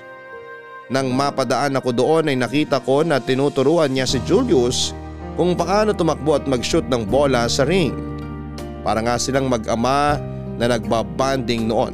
[0.93, 4.93] Nang mapadaan ako doon ay nakita ko na tinuturuan niya si Julius
[5.35, 7.91] kung paano tumakbo at mag-shoot ng bola sa ring.
[8.81, 10.19] Para nga silang mag-ama
[10.55, 11.93] na nagbabanding noon.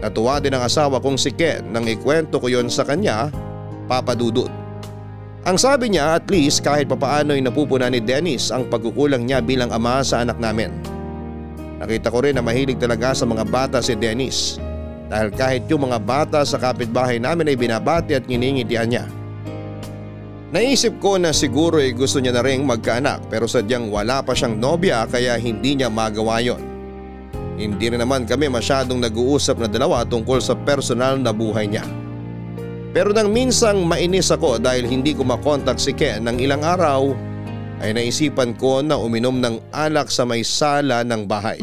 [0.00, 3.28] Natuwa din ang asawa kong si Ken nang ikwento ko yon sa kanya,
[3.84, 4.48] Papa Dudut.
[5.44, 9.72] Ang sabi niya at least kahit papaano ay napupuna ni Dennis ang pagkukulang niya bilang
[9.72, 10.72] ama sa anak namin.
[11.80, 14.60] Nakita ko rin na mahilig talaga sa mga bata si Dennis
[15.08, 19.04] dahil kahit yung mga bata sa kapitbahay namin ay binabati at nginingitian niya.
[20.50, 24.58] Naisip ko na siguro ay gusto niya na rin magkaanak pero sadyang wala pa siyang
[24.58, 26.58] nobya kaya hindi niya magawa yon.
[27.54, 31.86] Hindi rin naman kami masyadong nag-uusap na dalawa tungkol sa personal na buhay niya.
[32.90, 37.14] Pero nang minsang mainis ako dahil hindi ko makontak si Ken ng ilang araw
[37.78, 41.62] ay naisipan ko na uminom ng alak sa may sala ng bahay.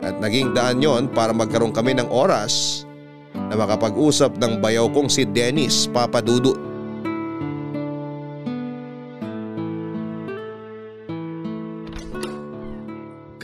[0.00, 2.88] At naging daan yon para magkaroon kami ng oras
[3.36, 6.69] na makapag-usap ng bayaw kong si Dennis Papadudut.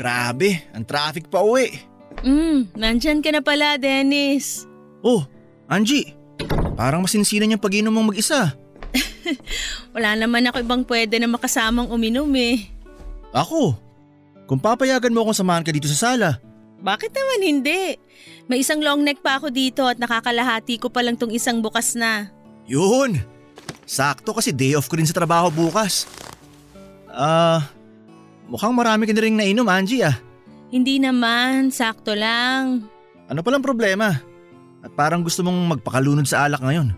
[0.07, 1.83] Grabe, ang traffic pa uwi.
[2.23, 4.63] Hmm, nandyan ka na pala Dennis.
[5.03, 5.27] Oh,
[5.67, 6.15] Angie,
[6.79, 8.55] parang masinsinan yung pag-inom mong mag-isa.
[9.99, 12.71] Wala naman ako ibang pwede na makasamang uminom eh.
[13.35, 13.75] Ako?
[14.47, 16.39] Kung papayagan mo akong samahan ka dito sa sala.
[16.79, 17.99] Bakit naman hindi?
[18.47, 21.99] May isang long neck pa ako dito at nakakalahati ko pa lang tong isang bukas
[21.99, 22.31] na.
[22.71, 23.19] Yun!
[23.83, 26.07] Sakto kasi day off ko rin sa trabaho bukas.
[27.11, 27.75] Ah,
[28.51, 30.17] mukhang marami ka na rin nainom Angie ah.
[30.71, 32.87] Hindi naman, sakto lang.
[33.31, 34.19] Ano palang problema?
[34.83, 36.95] At parang gusto mong magpakalunod sa alak ngayon.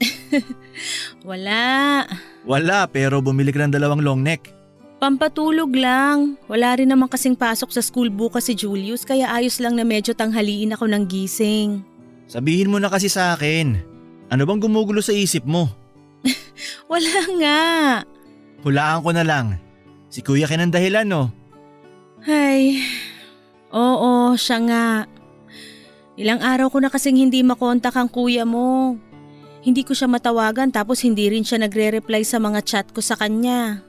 [1.28, 2.04] Wala.
[2.44, 4.52] Wala pero bumili ka ng dalawang long neck.
[5.00, 6.36] Pampatulog lang.
[6.44, 10.12] Wala rin naman kasing pasok sa school bukas si Julius kaya ayos lang na medyo
[10.12, 11.80] tanghaliin ako ng gising.
[12.28, 13.80] Sabihin mo na kasi sa akin.
[14.28, 15.72] Ano bang gumugulo sa isip mo?
[16.92, 17.60] Wala nga.
[18.60, 19.56] Hulaan ko na lang.
[20.10, 21.30] Si kuya ka ng dahilan no?
[22.26, 22.82] Ay,
[23.70, 24.86] Oo, siya nga.
[26.18, 28.98] Ilang araw ko na kasing hindi makontak ang kuya mo.
[29.62, 33.80] Hindi ko siya matawagan tapos hindi rin siya nagre-reply sa mga chat ko sa kanya.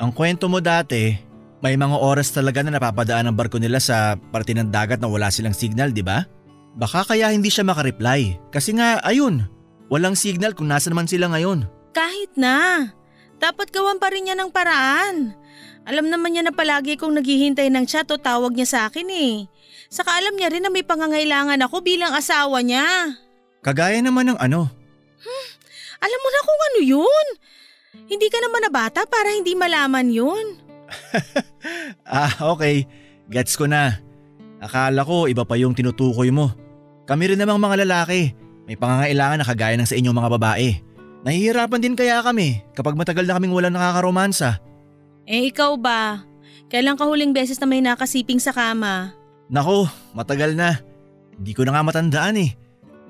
[0.00, 1.14] Ang kwento mo dati,
[1.62, 5.30] may mga oras talaga na napapadaan ang barko nila sa parte ng dagat na wala
[5.30, 6.24] silang signal, di ba?
[6.74, 8.40] Baka kaya hindi siya makareply.
[8.48, 9.44] Kasi nga, ayun,
[9.92, 11.68] walang signal kung nasa naman sila ngayon.
[11.92, 12.88] Kahit na.
[13.40, 15.36] Dapat gawan pa rin niya ng paraan.
[15.90, 19.50] Alam naman niya na palagi kong naghihintay ng chat o tawag niya sa akin eh.
[19.90, 23.18] Saka alam niya rin na may pangangailangan ako bilang asawa niya.
[23.58, 24.70] Kagaya naman ng ano,
[26.00, 27.26] Alam mo na kung ano yun.
[28.06, 30.46] Hindi ka naman na bata para hindi malaman yun.
[32.08, 32.88] Ah, okay.
[33.28, 34.00] Gets ko na.
[34.64, 36.50] Akala ko iba pa yung tinutukoy mo.
[37.04, 38.32] Kami rin namang mga lalaki.
[38.64, 40.68] May pangangailangan na kagaya ng sa inyong mga babae.
[41.20, 44.58] Nahihirapan din kaya kami kapag matagal na kaming walang nakakaromansa.
[45.28, 46.24] Eh ikaw ba?
[46.70, 49.12] Kailan ka huling beses na may nakasiping sa kama?
[49.50, 50.78] Nako, matagal na.
[51.34, 52.54] Hindi ko na nga matandaan eh.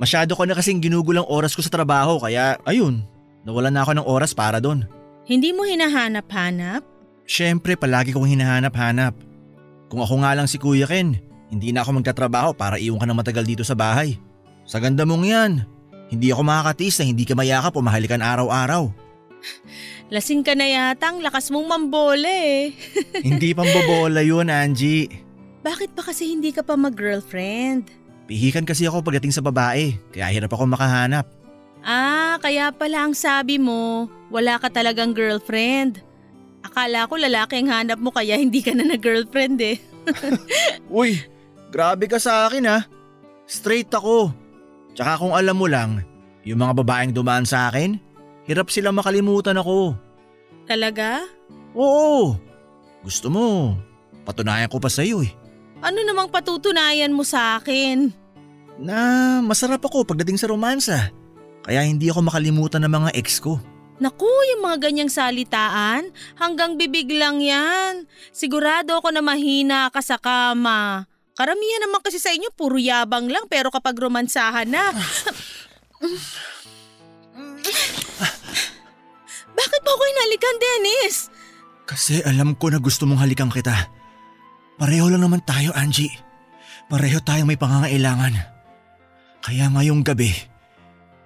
[0.00, 3.04] Masyado ko na kasing ginugulang oras ko sa trabaho kaya ayun,
[3.44, 4.88] nawalan na ako ng oras para doon.
[5.28, 6.80] Hindi mo hinahanap-hanap?
[7.28, 9.12] Siyempre palagi kong hinahanap-hanap.
[9.92, 11.20] Kung ako nga lang si Kuya Ken,
[11.52, 14.16] hindi na ako magtatrabaho para iwan ka ng matagal dito sa bahay.
[14.64, 15.52] Sa ganda mong yan,
[16.08, 18.88] hindi ako makakatis na hindi ka mayakap o mahalikan araw-araw.
[20.14, 22.74] Lasing ka na yata, ang lakas mong mambola eh.
[23.28, 25.08] hindi pambobola yun, Angie.
[25.60, 27.92] Bakit pa kasi hindi ka pa mag-girlfriend?
[28.30, 31.26] Pihikan kasi ako pagdating sa babae, kaya hirap ako makahanap.
[31.80, 36.00] Ah, kaya pala ang sabi mo, wala ka talagang girlfriend.
[36.60, 39.76] Akala ko lalaki ang hanap mo kaya hindi ka na na-girlfriend eh.
[40.92, 41.20] Uy,
[41.72, 42.78] grabe ka sa akin ha.
[43.48, 44.30] Straight ako.
[44.92, 46.04] Tsaka kung alam mo lang,
[46.44, 48.09] yung mga babaeng dumaan sa akin,
[48.50, 49.94] hirap silang makalimutan ako.
[50.66, 51.22] Talaga?
[51.78, 52.34] Oo.
[53.06, 53.78] Gusto mo,
[54.26, 55.30] patunayan ko pa sa'yo eh.
[55.78, 58.10] Ano namang patutunayan mo sa akin?
[58.82, 61.14] Na masarap ako pagdating sa romansa.
[61.62, 63.62] Kaya hindi ako makalimutan ng mga ex ko.
[64.00, 68.08] Naku, yung mga ganyang salitaan, hanggang bibig lang yan.
[68.32, 71.04] Sigurado ako na mahina ka sa kama.
[71.36, 74.90] Karamihan naman kasi sa inyo, puro yabang lang pero kapag romansahan na...
[79.60, 81.28] Bakit mo ako inalikan, Dennis?
[81.84, 83.92] Kasi alam ko na gusto mong halikan kita.
[84.80, 86.16] Pareho lang naman tayo, Angie.
[86.88, 88.40] Pareho tayong may pangangailangan.
[89.44, 90.32] Kaya ngayong gabi,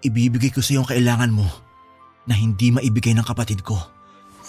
[0.03, 1.47] ibibigay ko sa iyo ang kailangan mo
[2.27, 3.79] na hindi maibigay ng kapatid ko.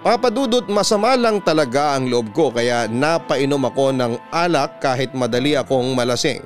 [0.08, 5.92] Papadudot masama lang talaga ang loob ko kaya napainom ako ng alak kahit madali akong
[5.92, 6.40] malasing.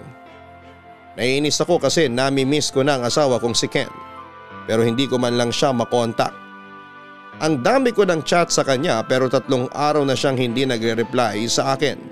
[1.14, 3.86] Naiinis ako kasi nami-miss ko na ang asawa kong si Ken
[4.66, 6.34] pero hindi ko man lang siya makontak.
[7.38, 11.78] Ang dami ko ng chat sa kanya pero tatlong araw na siyang hindi nagre-reply sa
[11.78, 12.02] akin.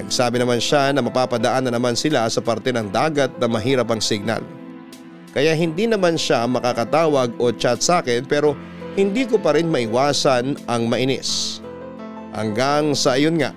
[0.00, 4.00] Nagsabi naman siya na mapapadaan na naman sila sa parte ng dagat na mahirap ang
[4.00, 4.40] signal.
[5.36, 8.56] Kaya hindi naman siya makakatawag o chat sa akin pero
[8.94, 11.58] hindi ko pa rin maiwasan ang mainis.
[12.34, 13.50] Hanggang sa ayun nga,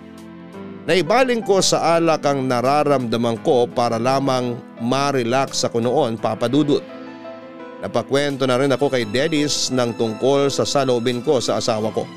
[0.89, 6.82] naibaling ko sa alak ang nararamdaman ko para lamang ma-relax ako noon papadudot.
[7.78, 12.10] Napakwento na rin ako kay Dedis ng tungkol sa salobin ko sa asawa ko.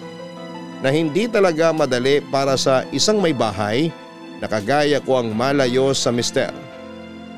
[0.80, 3.92] Na hindi talaga madali para sa isang may bahay
[4.40, 6.48] na kagaya ko ang malayo sa mister.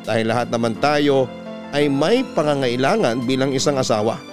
[0.07, 1.27] Dahil lahat naman tayo
[1.75, 4.32] ay may pangangailangan bilang isang asawa.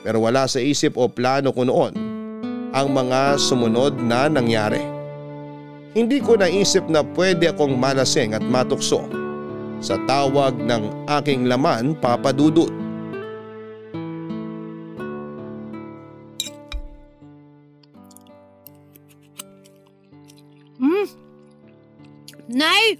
[0.00, 1.92] Pero wala sa isip o plano ko noon
[2.70, 4.80] ang mga sumunod na nangyari.
[5.90, 9.10] Hindi ko naisip na pwede akong malasing at matukso
[9.82, 12.70] sa tawag ng aking laman papadudot.
[20.78, 21.06] Hmm?
[22.48, 22.96] Nay,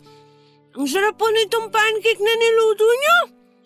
[0.75, 3.19] ang sarap po nitong pancake na niluto niyo.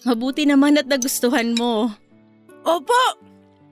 [0.04, 2.03] Mabuti naman at nagustuhan mo.
[2.64, 3.20] Opo,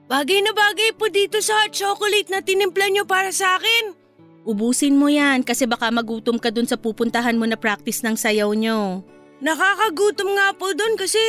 [0.05, 3.97] bagay na bagay po dito sa hot chocolate na tinimpla niyo para sa akin.
[4.45, 8.53] Ubusin mo yan kasi baka magutom ka dun sa pupuntahan mo na practice ng sayaw
[8.53, 9.01] nyo.
[9.43, 11.19] Nakakagutom nga po doon kasi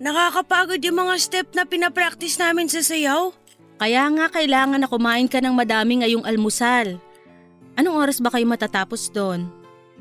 [0.00, 3.30] nakakapagod yung mga step na pinapractice namin sa sayaw.
[3.76, 6.96] Kaya nga kailangan na kumain ka ng madami ngayong almusal.
[7.76, 9.50] Anong oras ba kayo matatapos doon?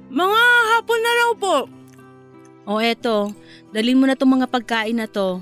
[0.10, 0.42] Mga
[0.78, 1.58] hapon na raw po.
[2.70, 3.34] O eto,
[3.74, 5.42] dalhin mo na tong mga pagkain na to.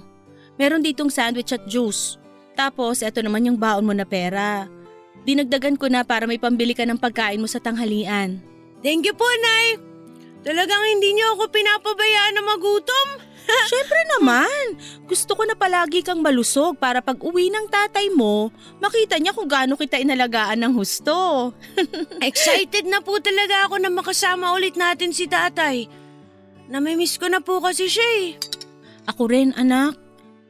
[0.60, 2.20] Meron ditong sandwich at juice.
[2.60, 4.68] Tapos eto naman yung baon mo na pera.
[5.24, 8.44] Dinagdagan ko na para may pambili ka ng pagkain mo sa tanghalian.
[8.84, 9.80] Thank you po, Nay.
[10.44, 13.08] Talagang hindi niyo ako pinapabayaan na magutom.
[13.72, 14.80] Siyempre naman.
[15.08, 19.48] Gusto ko na palagi kang malusog para pag uwi ng tatay mo, makita niya kung
[19.48, 21.52] gaano kita inalagaan ng husto.
[22.24, 25.88] Excited na po talaga ako na makasama ulit natin si tatay.
[26.68, 28.28] Namimiss ko na po kasi siya eh.
[29.10, 30.09] Ako rin anak.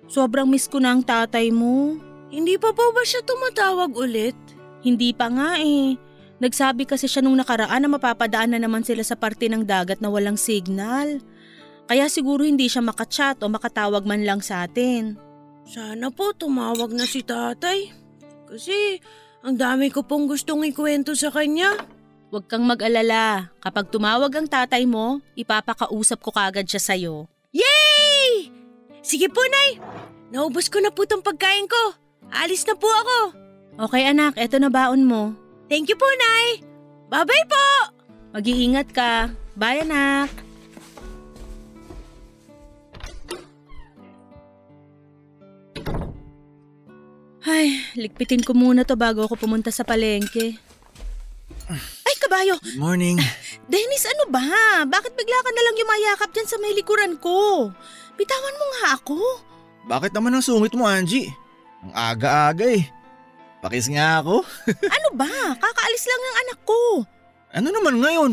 [0.10, 1.94] Sobrang miss ko na ang tatay mo.
[2.34, 4.34] Hindi pa po ba siya tumatawag ulit?
[4.82, 5.98] Hindi pa nga eh.
[6.42, 10.10] Nagsabi kasi siya nung nakaraan na mapapadaan na naman sila sa parte ng dagat na
[10.10, 11.22] walang signal.
[11.86, 15.20] Kaya siguro hindi siya makachat o makatawag man lang sa atin.
[15.70, 17.94] Sana po tumawag na si tatay.
[18.50, 18.98] Kasi
[19.46, 21.78] ang dami ko pong gustong ikwento sa kanya.
[22.34, 23.54] Huwag kang mag-alala.
[23.62, 27.26] Kapag tumawag ang tatay mo, ipapakausap ko kagad siya sa'yo.
[29.00, 29.80] Sige po, Nay.
[30.30, 31.84] Naubos ko na po tong pagkain ko.
[32.30, 33.18] Alis na po ako.
[33.90, 35.34] Okay anak, eto na baon mo.
[35.72, 36.62] Thank you po, Nay.
[37.10, 37.68] Bye-bye po!
[38.36, 39.34] Mag-iingat ka.
[39.58, 40.30] Bye anak.
[47.50, 50.60] Ay, ligpitin ko muna to bago ako pumunta sa palengke.
[52.06, 52.62] Ay, kabayo!
[52.62, 53.18] Good morning.
[53.72, 54.44] Dennis, ano ba?
[54.86, 57.72] Bakit bigla ka nalang yumayakap dyan sa may likuran ko?
[58.20, 59.18] Bitawan mo nga ako.
[59.88, 61.32] Bakit naman ang sungit mo, Angie?
[61.88, 62.84] Ang aga-aga eh.
[63.64, 64.44] Pakis nga ako.
[64.96, 65.32] Ano ba?
[65.56, 66.80] Kakaalis lang ng anak ko.
[67.56, 68.32] Ano naman ngayon?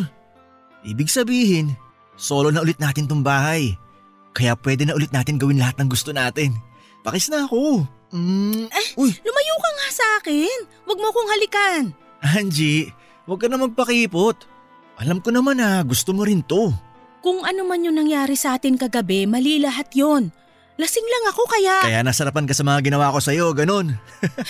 [0.83, 1.79] Ibig sabihin,
[2.19, 3.79] solo na ulit natin tong bahay.
[4.35, 6.53] Kaya pwede na ulit natin gawin lahat ng gusto natin.
[7.07, 7.87] Pakis na ako.
[8.11, 8.67] Mm,
[8.99, 10.59] uy, Lumayo ka nga sa akin.
[10.87, 11.83] Huwag mo akong halikan.
[12.23, 12.91] Angie,
[13.25, 14.47] huwag ka na magpakipot.
[14.99, 16.75] Alam ko naman na gusto mo rin to.
[17.27, 20.31] Kung ano man yung nangyari sa atin kagabi, mali lahat yon.
[20.79, 21.83] Lasing lang ako kaya...
[21.83, 23.99] Kaya nasarapan ka sa mga ginawa ko sa'yo, ganun.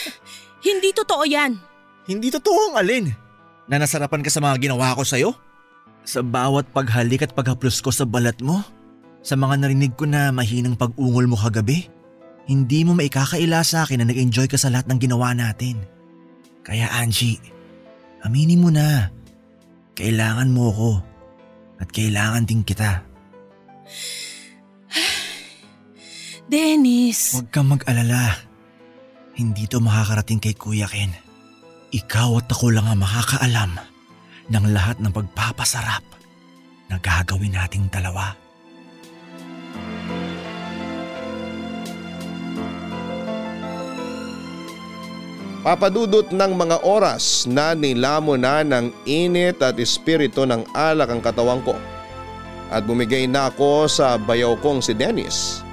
[0.66, 1.56] Hindi totoo yan.
[2.04, 3.08] Hindi totoo ang alin.
[3.64, 5.32] Na nasarapan ka sa mga ginawa ko sa'yo?
[6.04, 8.60] Sa bawat paghalik at paghaplos ko sa balat mo?
[9.24, 11.88] Sa mga narinig ko na mahinang pag-ungol mo kagabi?
[12.44, 15.80] Hindi mo maikakaila sa akin na nag-enjoy ka sa lahat ng ginawa natin.
[16.60, 17.40] Kaya Angie,
[18.20, 19.08] aminin mo na.
[19.96, 21.15] Kailangan mo ko.
[21.76, 23.04] At kailangan din kita.
[26.52, 28.38] Dennis, Huwag kang mag-alala.
[29.36, 31.12] Hindi to makakarating kay Kuya Ken.
[31.92, 33.76] Ikaw at ako lang ang makakaalam
[34.48, 36.04] ng lahat ng pagpapasarap
[36.88, 38.45] na gagawin nating dalawa.
[45.66, 51.58] Papadudot ng mga oras na nilamo na ng init at espiritu ng alak ang katawang
[51.66, 51.74] ko.
[52.70, 55.66] At bumigay na ako sa bayaw kong si Dennis.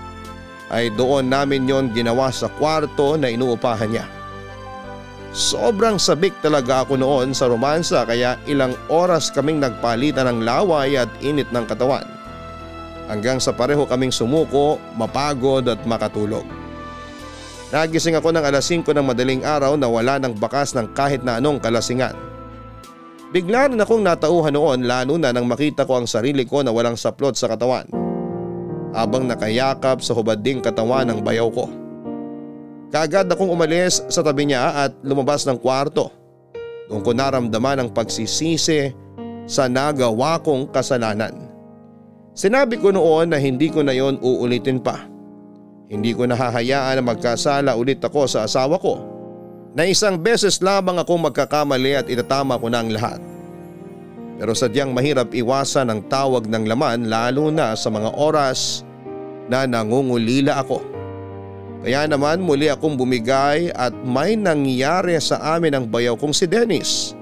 [0.74, 4.10] Ay doon namin yon ginawa sa kwarto na inuupahan niya.
[5.30, 11.10] Sobrang sabik talaga ako noon sa romansa kaya ilang oras kaming nagpalitan ng laway at
[11.22, 12.10] init ng katawan.
[13.06, 16.63] Hanggang sa pareho kaming sumuko, mapagod at makatulog.
[17.74, 21.42] Nagising ako ng alas 5 ng madaling araw na wala ng bakas ng kahit na
[21.42, 22.14] anong kalasingan.
[23.34, 26.94] Bigla rin akong natauhan noon lalo na nang makita ko ang sarili ko na walang
[26.94, 27.90] saplot sa katawan.
[28.94, 31.66] Habang nakayakap sa hubad ding katawan ng bayaw ko.
[32.94, 36.14] Kaagad akong umalis sa tabi niya at lumabas ng kwarto.
[36.94, 38.94] Doon ko naramdaman ang pagsisisi
[39.50, 41.50] sa nagawa kong kasalanan.
[42.38, 45.10] Sinabi ko noon na hindi ko na yon uulitin pa.
[45.94, 48.98] Hindi ko nahahayaan na magkasala ulit ako sa asawa ko
[49.78, 53.22] na isang beses lamang akong magkakamali at itatama ko na ang lahat.
[54.42, 58.82] Pero sadyang mahirap iwasan ang tawag ng laman lalo na sa mga oras
[59.46, 60.82] na nangungulila ako.
[61.86, 67.14] Kaya naman muli akong bumigay at may nangyari sa amin ang bayaw kong si Dennis.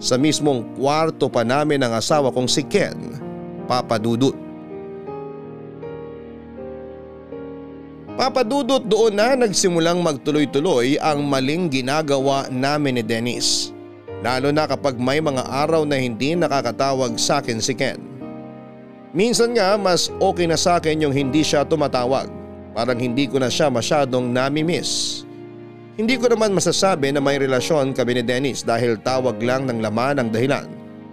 [0.00, 3.20] Sa mismong kwarto pa namin ng asawa kong si Ken,
[3.68, 4.47] Papadudut.
[8.18, 13.70] Papadudot doon na nagsimulang magtuloy-tuloy ang maling ginagawa namin ni Dennis.
[14.26, 18.02] Lalo na kapag may mga araw na hindi nakakatawag sa akin si Ken.
[19.14, 22.26] Minsan nga mas okay na sa akin yung hindi siya tumatawag.
[22.74, 25.22] Parang hindi ko na siya masyadong namimiss.
[25.94, 30.18] Hindi ko naman masasabi na may relasyon kami ni Dennis dahil tawag lang ng laman
[30.18, 30.66] ang dahilan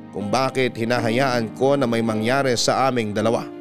[0.09, 3.54] kung bakit hinahayaan ko na may mangyari sa aming dalawa.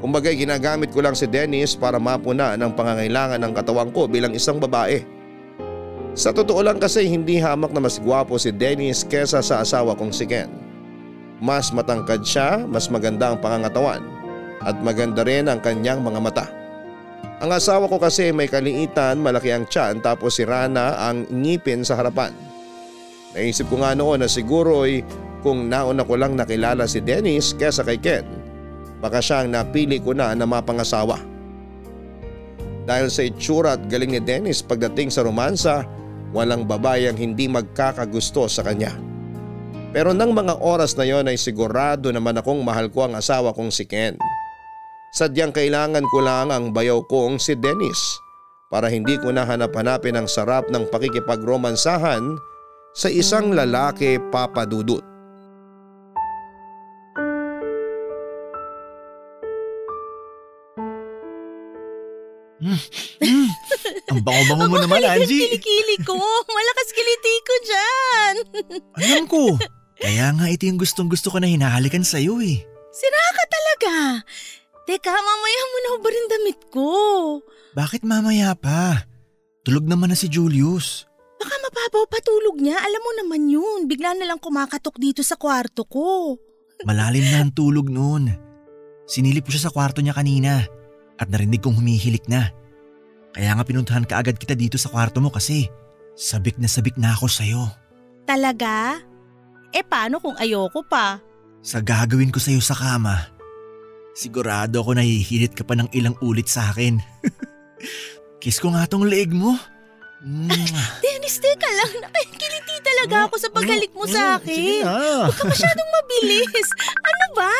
[0.00, 4.56] Kumbagay ginagamit ko lang si Dennis para mapuna ng pangangailangan ng katawang ko bilang isang
[4.56, 5.04] babae.
[6.16, 10.10] Sa totoo lang kasi hindi hamak na mas gwapo si Dennis kesa sa asawa kong
[10.10, 10.48] si Ken.
[11.40, 14.00] Mas matangkad siya, mas maganda ang pangangatawan
[14.64, 16.46] at maganda rin ang kanyang mga mata.
[17.40, 21.96] Ang asawa ko kasi may kaliitan, malaki ang tiyan tapos si Rana ang ngipin sa
[22.00, 22.32] harapan.
[23.36, 25.04] Naisip ko nga noon na siguro ay
[25.44, 28.39] kung nauna ko lang nakilala si Dennis kesa kay Ken
[29.00, 31.18] baka siya ang napili ko na na mapangasawa.
[32.84, 35.84] Dahil sa itsura at galing ni Dennis pagdating sa romansa,
[36.32, 38.94] walang babae ang hindi magkakagusto sa kanya.
[39.90, 43.74] Pero nang mga oras na yon ay sigurado naman akong mahal ko ang asawa kong
[43.74, 44.14] si Ken.
[45.10, 47.98] Sadyang kailangan ko lang ang bayaw kong si Dennis
[48.70, 52.22] para hindi ko na hanap-hanapin ang sarap ng pakikipagromansahan
[52.94, 55.09] sa isang lalaki papadudot.
[64.10, 65.48] Ang bango-bango mo naman, Angie.
[65.48, 66.16] Kilikili ko.
[66.44, 68.34] Malakas kiliti ko dyan.
[69.00, 69.56] Alam ko.
[70.00, 72.60] Kaya nga ito yung gustong gusto ko na hinahalikan sa'yo eh.
[72.92, 73.94] Sira ka talaga.
[74.88, 76.90] Teka, mamaya mo na ba rin damit ko?
[77.76, 79.04] Bakit mamaya pa?
[79.64, 81.04] Tulog naman na si Julius.
[81.40, 82.76] Baka mababaw patulog niya.
[82.80, 83.80] Alam mo naman yun.
[83.88, 86.36] Bigla na lang kumakatok dito sa kwarto ko.
[86.84, 88.32] Malalim na ang tulog noon.
[89.04, 90.64] Sinilip ko siya sa kwarto niya kanina
[91.20, 92.48] at narinig kong humihilik na.
[93.30, 95.68] Kaya nga pinuntahan ka agad kita dito sa kwarto mo kasi
[96.16, 97.68] sabik na sabik na ako sa'yo.
[98.24, 98.98] Talaga?
[99.70, 101.20] Eh paano kung ayoko pa?
[101.60, 103.30] Sa gagawin ko sa'yo sa kama,
[104.12, 106.98] sigurado ako nahihilit ka pa ng ilang ulit sa akin.
[108.42, 109.54] Kiss ko nga tong leeg mo.
[110.20, 110.88] Mwah.
[111.04, 111.92] Dennis, teka lang.
[112.02, 114.84] Nakikiliti talaga ako sa paghalik mo sa Mm, Sige akin.
[114.84, 114.96] na.
[115.28, 116.68] Huwag ka masyadong mabilis.
[117.08, 117.52] Ano ba?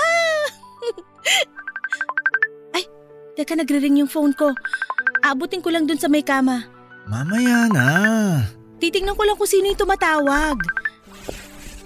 [3.41, 4.53] Teka nagre-ring yung phone ko.
[5.25, 6.69] Abutin ko lang dun sa may kama.
[7.09, 7.89] Mamaya na.
[8.77, 10.61] Titingnan ko lang kung sino yung tumatawag.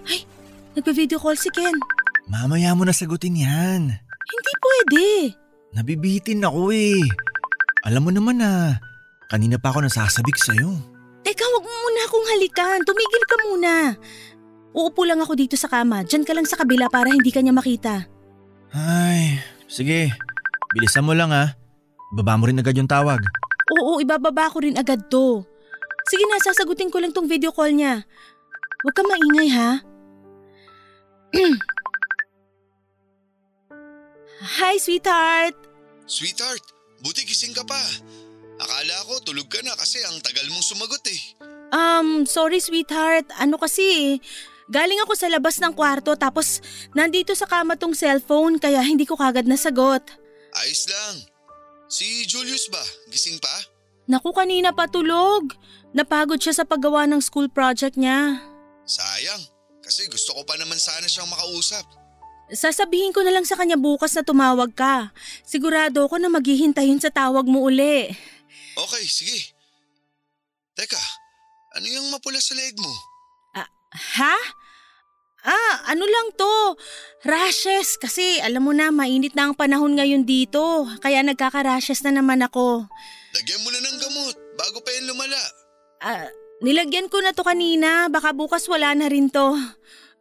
[0.02, 0.26] Ay,
[0.74, 1.78] nagpa-video call si Ken.
[2.26, 3.86] Mamaya mo na sagutin yan.
[4.02, 5.04] Hindi pwede.
[5.78, 6.98] Nabibitin ako eh.
[7.86, 8.82] Alam mo naman na,
[9.30, 10.74] kanina pa ako nasasabik sa'yo.
[11.22, 12.82] Teka, wag mo muna akong halikan.
[12.82, 13.72] Tumigil ka muna.
[14.74, 16.02] Uupo lang ako dito sa kama.
[16.02, 18.10] Diyan ka lang sa kabila para hindi ka niya makita.
[18.74, 19.38] Ay,
[19.70, 20.33] sige.
[20.74, 21.54] Bilisan mo lang ha.
[22.10, 23.22] Baba mo rin agad yung tawag.
[23.78, 25.46] Oo, ibababa ko rin agad to.
[26.10, 28.02] Sige na, sasagutin ko lang tong video call niya.
[28.82, 29.70] Huwag ka maingay ha.
[34.60, 35.56] Hi, sweetheart.
[36.04, 36.60] Sweetheart,
[37.00, 37.80] buti gising ka pa.
[38.60, 41.20] Akala ko tulog ka na kasi ang tagal mong sumagot eh.
[41.74, 43.26] Um, sorry sweetheart.
[43.40, 44.20] Ano kasi,
[44.68, 46.60] galing ako sa labas ng kwarto tapos
[46.94, 50.23] nandito sa kama tong cellphone kaya hindi ko kagad nasagot.
[50.54, 51.16] Ayos lang.
[51.90, 52.82] Si Julius ba?
[53.10, 53.52] Gising pa?
[54.06, 55.54] Naku, kanina pa tulog.
[55.94, 58.42] Napagod siya sa paggawa ng school project niya.
[58.84, 59.42] Sayang.
[59.84, 61.84] Kasi gusto ko pa naman sana siyang makausap.
[62.52, 65.12] Sasabihin ko na lang sa kanya bukas na tumawag ka.
[65.44, 68.12] Sigurado ako na maghihintayin sa tawag mo uli.
[68.76, 69.54] Okay, sige.
[70.76, 71.00] Teka,
[71.78, 72.92] ano yung mapula sa leg mo?
[73.94, 74.34] Ha?
[75.44, 76.54] Ah, ano lang to?
[77.20, 80.60] Rashes kasi alam mo na mainit na ang panahon ngayon dito.
[80.98, 82.88] Kaya nagkaka-rashes na naman ako.
[83.34, 85.40] Lagyan mo na ng gamot bago pa yan lumala.
[86.00, 86.28] Ah,
[86.60, 88.08] nilagyan ko na to kanina.
[88.08, 89.52] Baka bukas wala na rin to.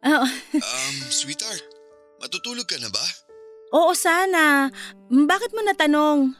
[0.00, 1.64] Ah, Um, sweetheart,
[2.20, 3.04] matutulog ka na ba?
[3.74, 4.68] oo sana.
[5.08, 6.30] Mm, Bakit mo natanong?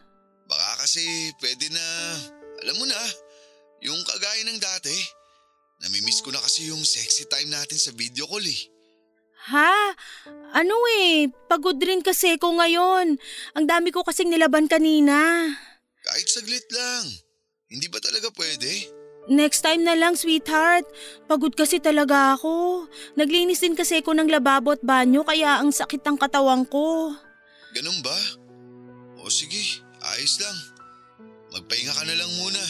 [0.44, 1.02] Baka kasi
[1.40, 1.84] pwede na,
[2.60, 3.00] alam mo na,
[3.80, 4.92] yung kagaya ng dati.
[5.82, 8.60] Namimiss ko na kasi yung sexy time natin sa video call eh.
[9.44, 9.92] Ha?
[10.56, 13.20] Ano eh, pagod rin kasi ko ngayon.
[13.52, 15.44] Ang dami ko kasing nilaban kanina.
[16.00, 17.04] Kahit saglit lang.
[17.68, 18.88] Hindi ba talaga pwede?
[19.24, 20.84] Next time na lang, sweetheart.
[21.28, 22.84] Pagod kasi talaga ako.
[23.16, 27.12] Naglinis din kasi ako ng lababo at banyo kaya ang sakit ng katawan ko.
[27.72, 28.16] Ganun ba?
[29.24, 30.56] O sige, ayos lang.
[31.56, 32.62] Magpahinga ka na lang muna.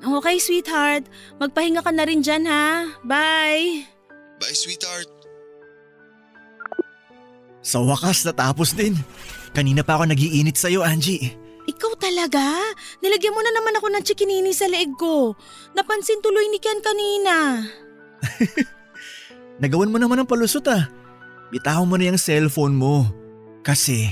[0.00, 1.04] Okay, sweetheart.
[1.40, 2.88] Magpahinga ka na rin dyan, ha?
[3.04, 3.84] Bye!
[4.40, 5.19] Bye, sweetheart.
[7.60, 8.96] Sa wakas natapos din.
[9.52, 11.36] Kanina pa ako nagiinit sa'yo, Angie.
[11.68, 12.56] Ikaw talaga?
[13.04, 15.36] Nilagyan mo na naman ako ng chikinini sa leeg ko.
[15.76, 17.62] Napansin tuloy ni Ken kanina.
[19.62, 20.88] Nagawan mo naman ng palusot ah.
[21.52, 23.04] Bitaw mo na yung cellphone mo.
[23.60, 24.08] Kasi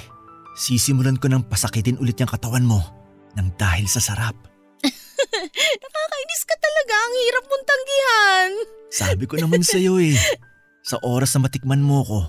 [0.58, 2.84] sisimulan ko ng pasakitin ulit yung katawan mo
[3.32, 4.36] nang dahil sa sarap.
[5.82, 6.94] Nakakainis ka talaga.
[6.94, 8.50] Ang hirap mong tanggihan.
[8.92, 10.14] Sabi ko naman sa'yo eh.
[10.88, 12.20] Sa oras na matikman mo ko,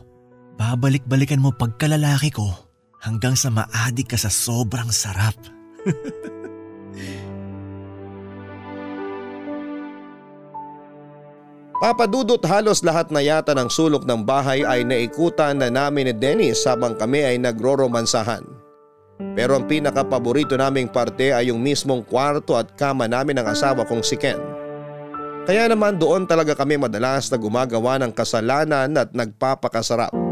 [0.60, 2.51] babalik-balikan mo pagkalalaki ko
[2.99, 5.39] hanggang sa maadik ka sa sobrang sarap.
[11.80, 16.68] Papadudot halos lahat na yata ng sulok ng bahay ay naikutan na namin ni Dennis
[16.68, 18.43] habang kami ay nagroromansahan.
[19.32, 24.03] Pero ang pinakapaborito naming parte ay yung mismong kwarto at kama namin ng asawa kong
[24.03, 24.36] si Ken.
[25.47, 30.29] Kaya naman doon talaga kami madalas na gumagawa ng kasalanan at nagpapakasarap.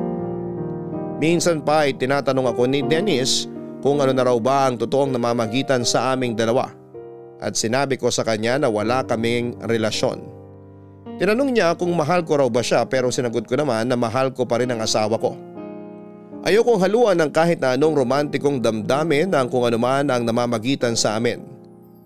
[1.17, 3.49] Minsan pa ay tinatanong ako ni Dennis
[3.81, 6.69] kung ano na raw ba ang totoong namamagitan sa aming dalawa
[7.37, 10.21] at sinabi ko sa kanya na wala kaming relasyon.
[11.17, 14.45] Tinanong niya kung mahal ko raw ba siya pero sinagot ko naman na mahal ko
[14.45, 15.33] pa rin ang asawa ko.
[16.45, 21.41] Ayokong haluan ng kahit na anong romantikong damdamin ang kung anuman ang namamagitan sa amin.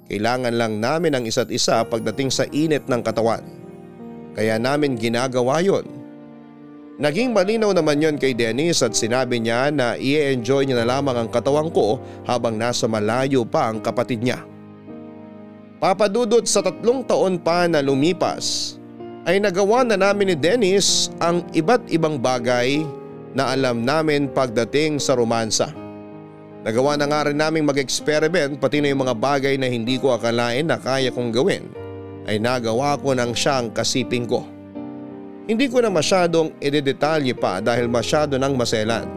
[0.08, 3.44] Kailangan lang namin ang isa't isa pagdating sa init ng katawan.
[4.32, 6.01] Kaya namin ginagawa yon.
[7.02, 11.30] Naging malinaw naman yon kay Dennis at sinabi niya na i-enjoy niya na lamang ang
[11.34, 11.98] katawan ko
[12.30, 14.46] habang nasa malayo pa ang kapatid niya.
[15.82, 18.78] Papadudot sa tatlong taon pa na lumipas
[19.26, 22.86] ay nagawa na namin ni Dennis ang iba't ibang bagay
[23.34, 25.74] na alam namin pagdating sa romansa.
[26.62, 30.70] Nagawa na nga rin namin mag-experiment pati na yung mga bagay na hindi ko akalain
[30.70, 31.66] na kaya kong gawin
[32.30, 34.46] ay nagawa ko ng siyang kasiping ko.
[35.50, 39.10] Hindi ko na masyadong idedetalye pa dahil masyado nang maselan.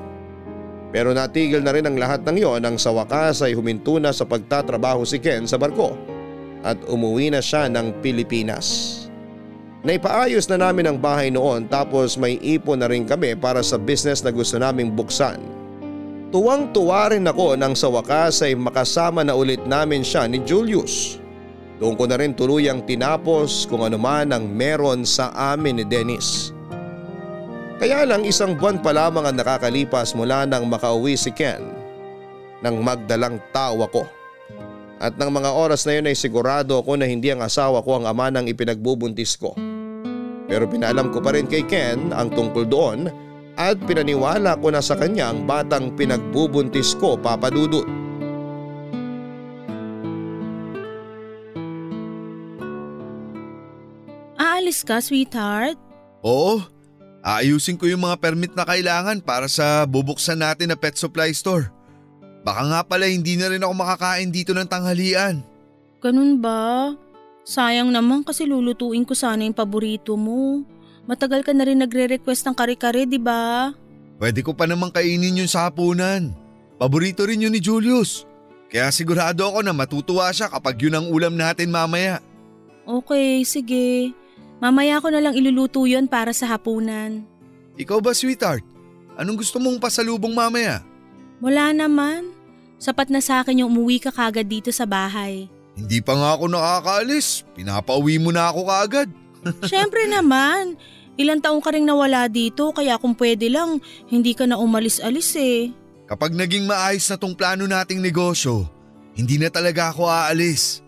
[0.95, 4.23] Pero natigil na rin ang lahat ng yon nang sa wakas ay huminto na sa
[4.23, 5.99] pagtatrabaho si Ken sa barko
[6.65, 8.99] at umuwi na siya ng Pilipinas.
[9.85, 14.25] Naipaayos na namin ang bahay noon tapos may ipon na rin kami para sa business
[14.25, 15.37] na gusto naming buksan.
[16.33, 21.21] Tuwang-tuwa rin ako nang sa wakas ay makasama na ulit namin siya ni Julius.
[21.83, 26.55] Doon ko na rin tuluyang tinapos kung ano man ang meron sa amin ni Dennis.
[27.83, 31.85] Kaya lang isang buwan pa lamang ang nakakalipas mula nang makauwi si Ken
[32.65, 34.09] nang magdalang tawa ko.
[34.97, 38.09] At ng mga oras na yun ay sigurado ako na hindi ang asawa ko ang
[38.09, 39.53] ama ng ipinagbubuntis ko.
[40.49, 43.13] Pero pinalam ko pa rin kay Ken ang tungkol doon
[43.61, 47.85] at pinaniwala ko na sa kanya ang batang pinagbubuntis ko papadudot.
[54.65, 55.77] Aalis ka, sweetheart?
[56.25, 56.65] Oo,
[57.21, 61.69] aayusin ko yung mga permit na kailangan para sa bubuksan natin na pet supply store.
[62.49, 65.45] Baka nga pala hindi na rin ako makakain dito ng tanghalian.
[66.01, 66.97] Ganun ba?
[67.45, 70.65] Sayang naman kasi lulutuin ko sana yung paborito mo.
[71.05, 73.69] Matagal ka na rin nagre-request ng kare-kare, di ba?
[74.17, 76.33] Pwede ko pa namang kainin yun sa hapunan.
[76.81, 78.25] Paborito rin yun ni Julius.
[78.73, 82.25] Kaya sigurado ako na matutuwa siya kapag yun ang ulam natin mamaya.
[82.89, 84.24] Okay, sige.
[84.65, 87.21] Mamaya ko na lang iluluto yon para sa hapunan.
[87.77, 88.65] Ikaw ba sweetheart?
[89.13, 90.81] Anong gusto mong pasalubong mamaya?
[91.45, 92.33] Wala naman.
[92.81, 95.53] Sapat na sa akin yung umuwi ka kagad dito sa bahay.
[95.77, 97.45] Hindi pa nga ako nakakaalis.
[97.53, 99.09] Pinapauwi mo na ako kaagad.
[99.69, 100.81] Siyempre naman.
[101.21, 105.77] Ilang taong ka rin nawala dito kaya kung pwede lang, hindi ka na umalis-alis eh.
[106.09, 108.65] Kapag naging maayos na tong plano nating negosyo,
[109.13, 110.81] hindi na talaga ako aalis.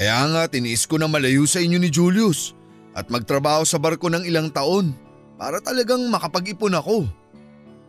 [0.00, 2.56] Kaya nga tiniis ko na malayo sa inyo ni Julius
[2.92, 4.92] at magtrabaho sa barko ng ilang taon
[5.40, 7.08] para talagang makapag-ipon ako.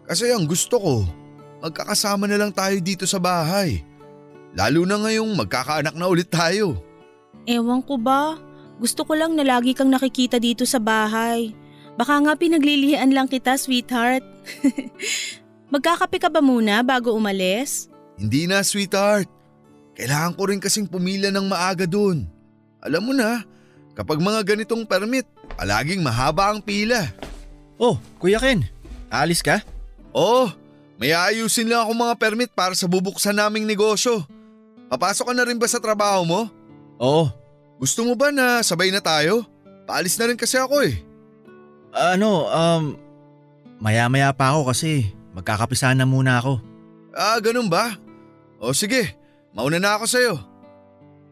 [0.08, 0.96] Kasi ang gusto ko,
[1.64, 3.84] magkakasama na lang tayo dito sa bahay.
[4.54, 6.80] Lalo na ngayong magkakaanak na ulit tayo.
[7.50, 8.38] Ewan ko ba?
[8.80, 11.56] Gusto ko lang na lagi kang nakikita dito sa bahay.
[11.94, 14.26] Baka nga pinaglilihan lang kita, sweetheart.
[15.74, 17.90] Magkakape ka ba muna bago umalis?
[18.18, 19.30] Hindi na sweetheart.
[19.94, 22.26] Kailangan ko rin kasing pumila ng maaga doon.
[22.82, 23.46] Alam mo na,
[23.94, 25.26] kapag mga ganitong permit,
[25.58, 27.10] palaging mahaba ang pila.
[27.78, 28.66] Oh, Kuya Ken,
[29.10, 29.62] aalis ka?
[30.14, 30.50] Oo,
[31.02, 34.26] may aayusin lang ako mga permit para sa bubuksan naming negosyo.
[34.94, 36.42] Papasok ka na rin ba sa trabaho mo?
[37.02, 37.26] Oo.
[37.82, 39.44] Gusto mo ba na sabay na tayo?
[39.90, 41.02] Paalis na rin kasi ako eh.
[41.94, 42.84] Ano, um,
[43.82, 46.62] maya-maya pa ako kasi magkakapisahan na muna ako.
[47.14, 47.98] Ah, ganun ba?
[48.62, 49.18] O sige,
[49.52, 50.34] mauna na ako sa'yo.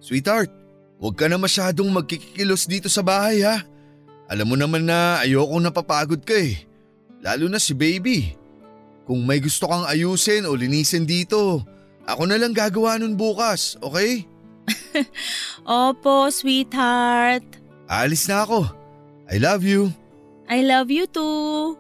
[0.02, 0.52] Sweetheart,
[1.02, 3.66] huwag ka na masyadong magkikilos dito sa bahay ha.
[4.32, 6.62] Alam mo naman na ayokong napapagod ka eh.
[7.20, 8.38] Lalo na si baby.
[9.04, 11.66] Kung may gusto kang ayusin o linisin dito,
[12.08, 14.24] ako na lang gagawa nun bukas, okay?
[15.68, 17.44] Opo, sweetheart.
[17.92, 18.70] Alis na ako.
[19.28, 19.92] I love you.
[20.48, 21.76] I love you too.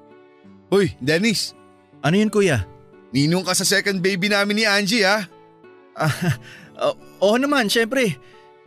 [0.67, 1.55] Hoy, Dennis,
[2.01, 2.65] Ano yun kuya?
[3.13, 5.27] ninong ka sa second baby namin ni Angie ha.
[5.93, 6.15] Ah,
[7.23, 8.17] oo naman, syempre.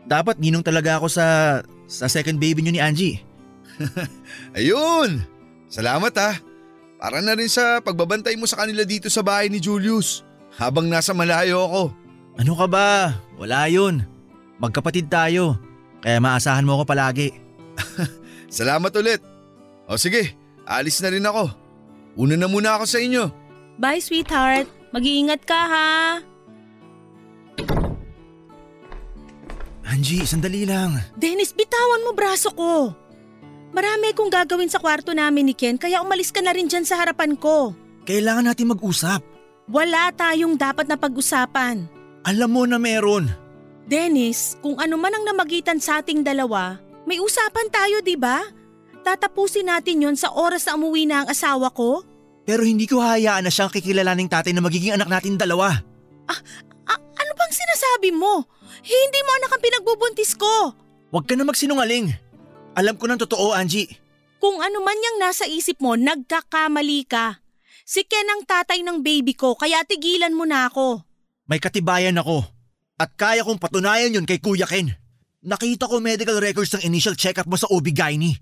[0.04, 1.26] Dapat ninong talaga ako sa
[1.88, 3.16] sa second baby niyo ni Angie.
[4.58, 5.24] Ayun!
[5.68, 6.38] Salamat ha.
[7.00, 10.24] Para na rin sa pagbabantay mo sa kanila dito sa bahay ni Julius
[10.56, 11.82] habang nasa malayo ako.
[12.40, 12.88] Ano ka ba?
[13.36, 14.02] Wala yun.
[14.58, 15.58] Magkapatid tayo.
[16.00, 17.34] Kaya maasahan mo ako palagi.
[18.48, 19.20] Salamat ulit.
[19.90, 20.32] O sige,
[20.64, 21.50] alis na rin ako.
[22.14, 23.28] Una na muna ako sa inyo.
[23.76, 24.70] Bye, sweetheart.
[24.94, 25.90] Mag-iingat ka ha.
[29.84, 30.96] Angie, sandali lang.
[31.14, 32.92] Dennis, bitawan mo braso ko.
[33.74, 37.02] Marami akong gagawin sa kwarto namin ni Ken kaya umalis ka na rin dyan sa
[37.02, 37.74] harapan ko.
[38.06, 39.20] Kailangan natin mag-usap.
[39.66, 41.88] Wala tayong dapat na pag-usapan.
[42.24, 43.28] Alam mo na meron.
[43.84, 48.40] Dennis, kung ano man ang namagitan sa ating dalawa, may usapan tayo, di ba?
[49.04, 52.00] Tatapusin natin yon sa oras na umuwi na ang asawa ko.
[52.48, 55.76] Pero hindi ko hayaan na siyang kikilalaning tatay na magiging anak natin dalawa.
[56.28, 56.44] A-
[57.20, 58.48] ano bang sinasabi mo?
[58.84, 60.76] Hindi mo anak ang pinagbubuntis ko.
[61.08, 62.12] Huwag ka na magsinungaling.
[62.76, 63.88] Alam ko ng totoo, Angie.
[64.44, 67.40] Kung ano man yung nasa isip mo, nagkakamali ka.
[67.88, 71.00] Si Ken ang tatay ng baby ko, kaya tigilan mo na ako.
[71.48, 72.44] May katibayan ako.
[73.00, 74.92] At kaya kong patunayan yun kay Kuya Ken.
[75.44, 78.36] Nakita ko medical records ng initial check-up mo sa OB-GYN.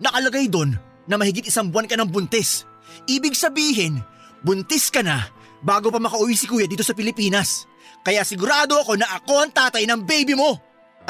[0.00, 0.76] Nakalagay doon
[1.08, 2.68] na mahigit isang buwan ka ng buntis.
[3.08, 4.00] Ibig sabihin,
[4.40, 5.28] buntis ka na
[5.60, 7.68] bago pa makauwi si Kuya dito sa Pilipinas.
[8.06, 10.54] Kaya sigurado ako na ako ang tatay ng baby mo.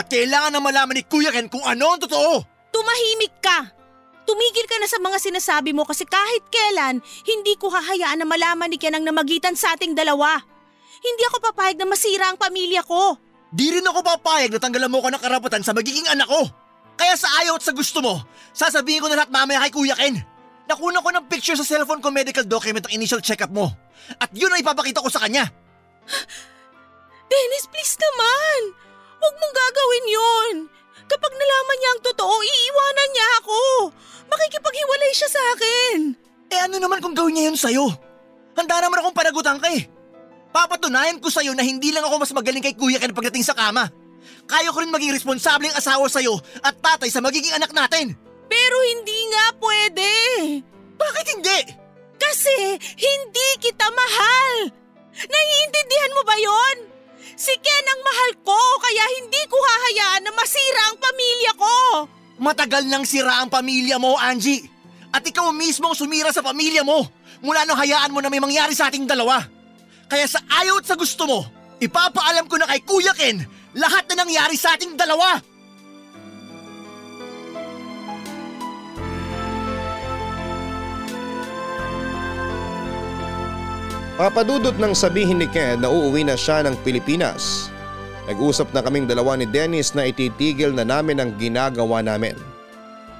[0.00, 2.40] At kailangan na malaman ni Kuya Ken kung ano ang totoo.
[2.72, 3.68] Tumahimik ka!
[4.24, 8.72] Tumigil ka na sa mga sinasabi mo kasi kahit kailan, hindi ko hahayaan na malaman
[8.72, 10.40] ni Ken ang namagitan sa ating dalawa.
[11.04, 13.20] Hindi ako papayag na masira ang pamilya ko.
[13.52, 16.48] Di rin ako papayag na tanggalan mo ko ng karapatan sa magiging anak ko.
[16.96, 18.24] Kaya sa ayaw at sa gusto mo,
[18.56, 20.16] sasabihin ko na lahat mamaya kay Kuya Ken.
[20.64, 23.68] Nakuna ko ng picture sa cellphone ko medical document ng initial check-up mo.
[24.16, 25.44] At yun ang ipapakita ko sa kanya.
[27.26, 28.60] Dennis, please naman!
[29.18, 30.54] Huwag mong gagawin yun!
[31.06, 33.60] Kapag nalaman niya ang totoo, iiwanan niya ako!
[34.26, 35.98] Makikipaghiwalay siya sa akin!
[36.50, 37.86] Eh ano naman kung gawin niya yun sa'yo?
[38.54, 39.86] Handa naman akong panagutan ka eh.
[40.54, 43.90] Papatunayan ko sa'yo na hindi lang ako mas magaling kay Kuya Ken pagdating sa kama.
[44.46, 48.14] Kaya ko rin maging responsableng asawa sa'yo at tatay sa magiging anak natin.
[48.46, 50.12] Pero hindi nga pwede!
[50.96, 51.60] Bakit hindi?
[52.16, 54.72] Kasi hindi kita mahal!
[55.16, 56.95] Naiintindihan mo ba yon?
[57.34, 61.74] Si Ken ang mahal ko kaya hindi ko hahayaan na masira ang pamilya ko!
[62.38, 64.62] Matagal nang sira ang pamilya mo, Angie.
[65.10, 67.08] At ikaw mismo ang sumira sa pamilya mo
[67.40, 69.40] mula nung hayaan mo na may mangyari sa ating dalawa.
[70.06, 71.40] Kaya sa ayaw at sa gusto mo,
[71.82, 73.42] ipapaalam ko na kay Kuya Ken
[73.74, 75.40] lahat na nangyari sa ating dalawa.
[84.16, 87.68] Papadudot nang sabihin ni Ken na uuwi na siya ng Pilipinas.
[88.24, 92.32] Nag-usap na kaming dalawa ni Dennis na ititigil na namin ang ginagawa namin.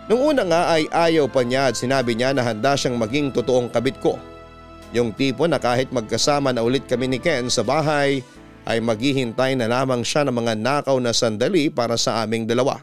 [0.09, 3.69] Nung una nga ay ayaw pa niya at sinabi niya na handa siyang maging totoong
[3.69, 4.17] kabit ko.
[4.97, 8.25] Yung tipo na kahit magkasama na ulit kami ni Ken sa bahay
[8.65, 12.81] ay maghihintay na lamang siya ng mga nakaw na sandali para sa aming dalawa.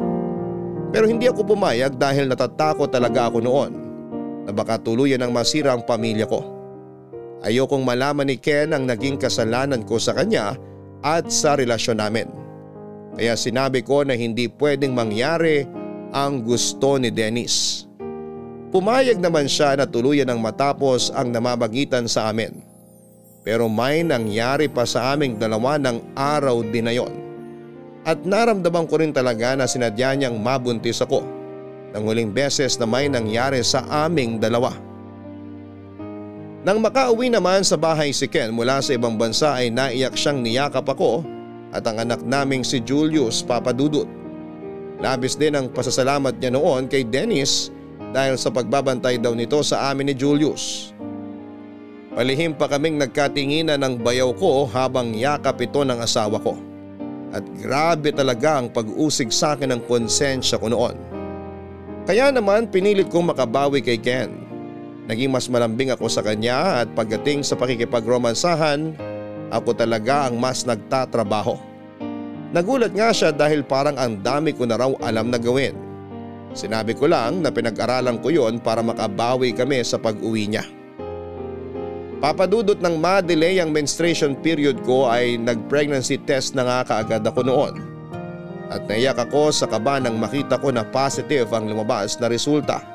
[0.93, 3.73] Pero hindi ako pumayag dahil natatakot talaga ako noon
[4.45, 6.62] na baka tuluyan ang masira ang pamilya ko.
[7.43, 10.55] Ayokong malaman ni Ken ang naging kasalanan ko sa kanya
[11.03, 12.31] at sa relasyon namin.
[13.19, 15.67] Kaya sinabi ko na hindi pwedeng mangyari
[16.15, 17.83] ang gusto ni Dennis.
[18.71, 22.63] Pumayag naman siya na tuluyan ng matapos ang namamagitan sa amin.
[23.43, 27.11] Pero may nangyari pa sa aming dalawa ng araw din na yon.
[28.07, 31.27] At naramdaman ko rin talaga na sinadya niyang mabuntis ako.
[31.91, 34.73] Nang huling beses na may nangyari sa aming dalawa.
[36.63, 40.87] Nang makauwi naman sa bahay si Ken mula sa ibang bansa ay naiyak siyang niyakap
[40.87, 41.19] ako
[41.75, 44.07] at ang anak naming si Julius Papadudut.
[45.03, 47.67] Labis din ang pasasalamat niya noon kay Dennis
[48.15, 50.95] dahil sa pagbabantay daw nito sa amin ni Julius.
[52.15, 56.55] Palihim pa kaming nagkatinginan ng bayaw ko habang yakap ito ng asawa ko.
[57.35, 60.95] At grabe talaga ang pag-usig sa akin ng konsensya ko noon.
[62.07, 64.42] Kaya naman pinilit kong makabawi kay Ken.
[65.03, 68.95] Naging mas malambing ako sa kanya at pagdating sa pakikipagromansahan,
[69.51, 71.59] ako talaga ang mas nagtatrabaho.
[72.53, 75.75] Nagulat nga siya dahil parang ang dami ko na raw alam na gawin.
[76.53, 80.63] Sinabi ko lang na pinag-aralan ko yon para makabawi kami sa pag-uwi niya.
[82.21, 87.73] Papadudot ng ma-delay ang menstruation period ko ay nag-pregnancy test na nga kaagad ako noon.
[88.71, 92.92] At naiyak ako sa kaba nang makita ko na positive ang lumabas na resulta.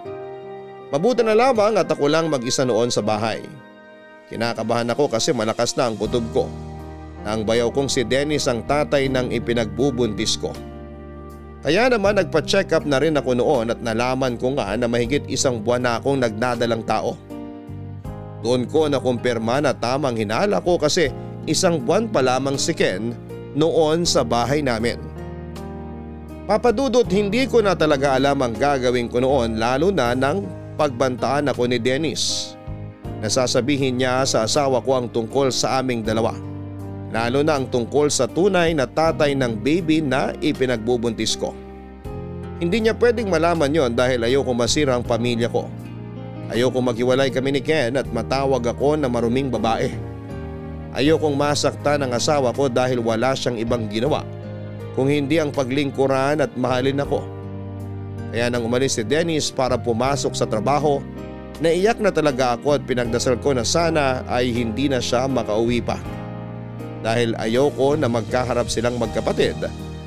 [0.89, 3.45] Mabuti na lamang at ako lang mag-isa noon sa bahay.
[4.33, 6.49] Kinakabahan ako kasi malakas na ang kutob ko.
[7.29, 10.53] Ang bayaw kong si Dennis ang tatay ng ipinagbubuntis ko.
[11.61, 15.61] Kaya naman nagpa-check up na rin ako noon at nalaman ko nga na mahigit isang
[15.61, 17.19] buwan na akong nagdadalang tao.
[18.41, 21.11] Doon ko na kumpirma na tamang hinala ko kasi
[21.45, 23.13] isang buwan pa lamang si Ken
[23.59, 24.97] noon sa bahay namin.
[26.49, 31.67] Papadudot hindi ko na talaga alam ang gagawin ko noon lalo na nang pagbantaan ako
[31.67, 32.55] ni Dennis.
[33.19, 36.39] Nasasabihin niya sa asawa ko ang tungkol sa aming dalawa.
[37.11, 41.51] Lalo na ang tungkol sa tunay na tatay ng baby na ipinagbubuntis ko.
[42.63, 45.67] Hindi niya pwedeng malaman yon dahil ayoko masira ang pamilya ko.
[46.49, 49.93] Ayokong maghiwalay kami ni Ken at matawag ako na maruming babae.
[50.97, 54.25] Ayokong masakta ng asawa ko dahil wala siyang ibang ginawa
[54.97, 57.38] kung hindi ang paglingkuran at mahalin ako.
[58.29, 61.01] Kaya nang umalis si Dennis para pumasok sa trabaho,
[61.65, 65.97] naiyak na talaga ako at pinagdasal ko na sana ay hindi na siya makauwi pa.
[67.01, 69.57] Dahil ayoko na magkaharap silang magkapatid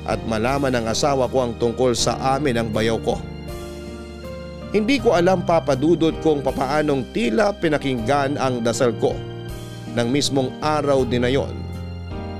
[0.06, 3.18] at malaman ng asawa ko ang tungkol sa amin ang bayaw ko.
[4.72, 9.12] Hindi ko alam papadudot kung papaanong tila pinakinggan ang dasal ko
[9.92, 11.52] ng mismong araw din na yon.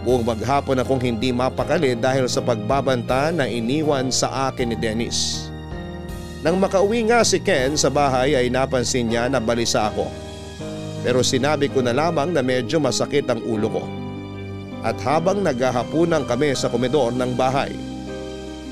[0.03, 5.51] Buong maghapon akong hindi mapakali dahil sa pagbabanta na iniwan sa akin ni Dennis.
[6.43, 10.11] Nang makauwi nga si Ken sa bahay ay napansin niya na balisa ako.
[11.07, 13.84] Pero sinabi ko na lamang na medyo masakit ang ulo ko.
[14.82, 17.70] At habang naghahapunan kami sa komedor ng bahay,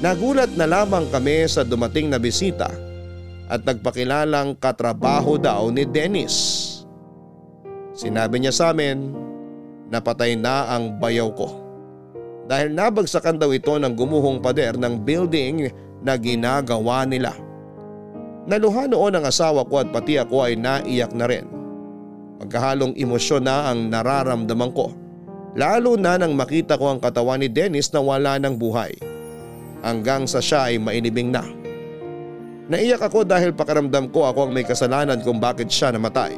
[0.02, 2.66] nagulat na lamang kami sa dumating na bisita
[3.46, 6.66] at nagpakilalang katrabaho daw ni Dennis.
[7.94, 9.14] Sinabi niya sa amin
[9.90, 11.48] na patay na ang bayaw ko.
[12.50, 15.70] Dahil nabagsakan daw ito ng gumuhong pader ng building
[16.02, 17.49] na ginagawa nila.
[18.48, 21.44] Naluha noon ang asawa ko at pati ako ay naiyak na rin.
[22.40, 24.96] Magkahalong emosyon na ang nararamdaman ko.
[25.58, 28.96] Lalo na nang makita ko ang katawan ni Dennis na wala ng buhay.
[29.84, 31.44] Hanggang sa siya ay mainibing na.
[32.70, 36.32] Naiyak ako dahil pakaramdam ko ako ang may kasalanan kung bakit siya namatay.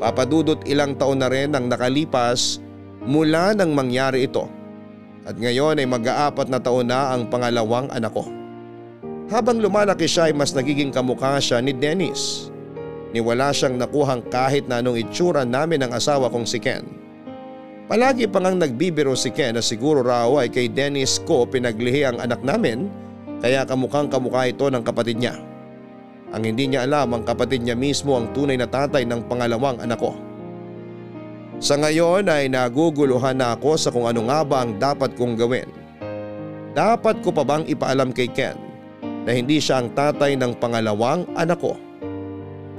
[0.00, 2.62] Papadudot ilang taon na rin ang nakalipas
[3.04, 4.48] mula nang mangyari ito.
[5.28, 8.39] At ngayon ay mag-aapat na taon na ang pangalawang anak ko.
[9.30, 12.50] Habang lumalaki siya ay mas nagiging kamukha siya ni Dennis.
[13.14, 16.82] Ni wala siyang nakuhang kahit na anong itsura namin ng asawa kong si Ken.
[17.86, 22.18] Palagi pang ang nagbibiro si Ken na siguro raw ay kay Dennis ko pinaglihi ang
[22.18, 22.90] anak namin
[23.38, 25.38] kaya kamukhang kamukha ito ng kapatid niya.
[26.34, 29.98] Ang hindi niya alam ang kapatid niya mismo ang tunay na tatay ng pangalawang anak
[30.02, 30.14] ko.
[31.62, 35.70] Sa ngayon ay naguguluhan na ako sa kung ano nga ba ang dapat kong gawin.
[36.74, 38.69] Dapat ko pa bang ipaalam kay Ken
[39.24, 41.76] na hindi siya ang tatay ng pangalawang anak ko?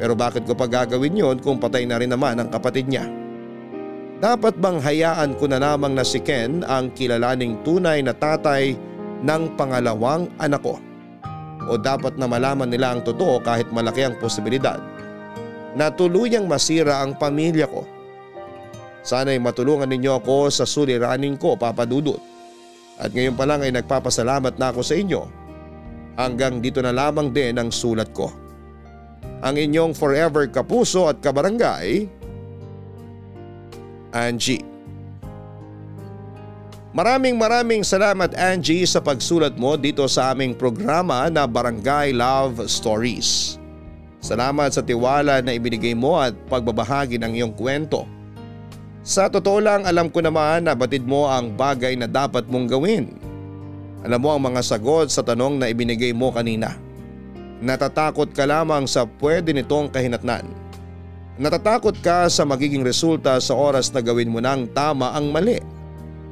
[0.01, 3.05] Pero bakit ko pa gagawin yon kung patay na rin naman ang kapatid niya?
[4.21, 8.77] Dapat bang hayaan ko na lamang na si Ken ang kilalaning tunay na tatay
[9.21, 10.77] ng pangalawang anak ko?
[11.69, 14.81] O dapat na malaman nila ang totoo kahit malaki ang posibilidad
[15.77, 17.85] na tuluyang masira ang pamilya ko?
[19.01, 22.21] Sana'y matulungan ninyo ako sa suliranin ko papadudot.
[23.01, 25.25] At ngayon pa lang ay nagpapasalamat na ako sa inyo.
[26.21, 28.29] Hanggang dito na lamang din ang sulat ko.
[29.41, 32.05] Ang inyong forever kapuso at kabarangay,
[34.13, 34.61] Angie.
[36.93, 43.57] Maraming maraming salamat Angie sa pagsulat mo dito sa aming programa na Barangay Love Stories.
[44.21, 48.05] Salamat sa tiwala na ibinigay mo at pagbabahagi ng iyong kwento.
[49.01, 53.17] Sa totoo lang alam ko naman na batid mo ang bagay na dapat mong gawin.
[54.01, 56.73] Alam mo ang mga sagot sa tanong na ibinigay mo kanina.
[57.61, 60.49] Natatakot ka lamang sa pwede nitong kahinatnan.
[61.37, 65.61] Natatakot ka sa magiging resulta sa oras na gawin mo ng tama ang mali.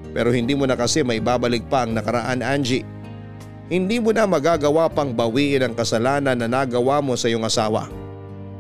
[0.10, 2.86] Pero hindi mo na kasi may babalik pa ang nakaraan Angie.
[3.70, 7.86] Hindi mo na magagawa pang bawiin ang kasalanan na nagawa mo sa iyong asawa.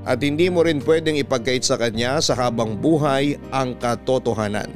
[0.05, 4.69] At hindi mo rin pwedeng ipagkait sa kanya sa habang buhay ang katotohanan.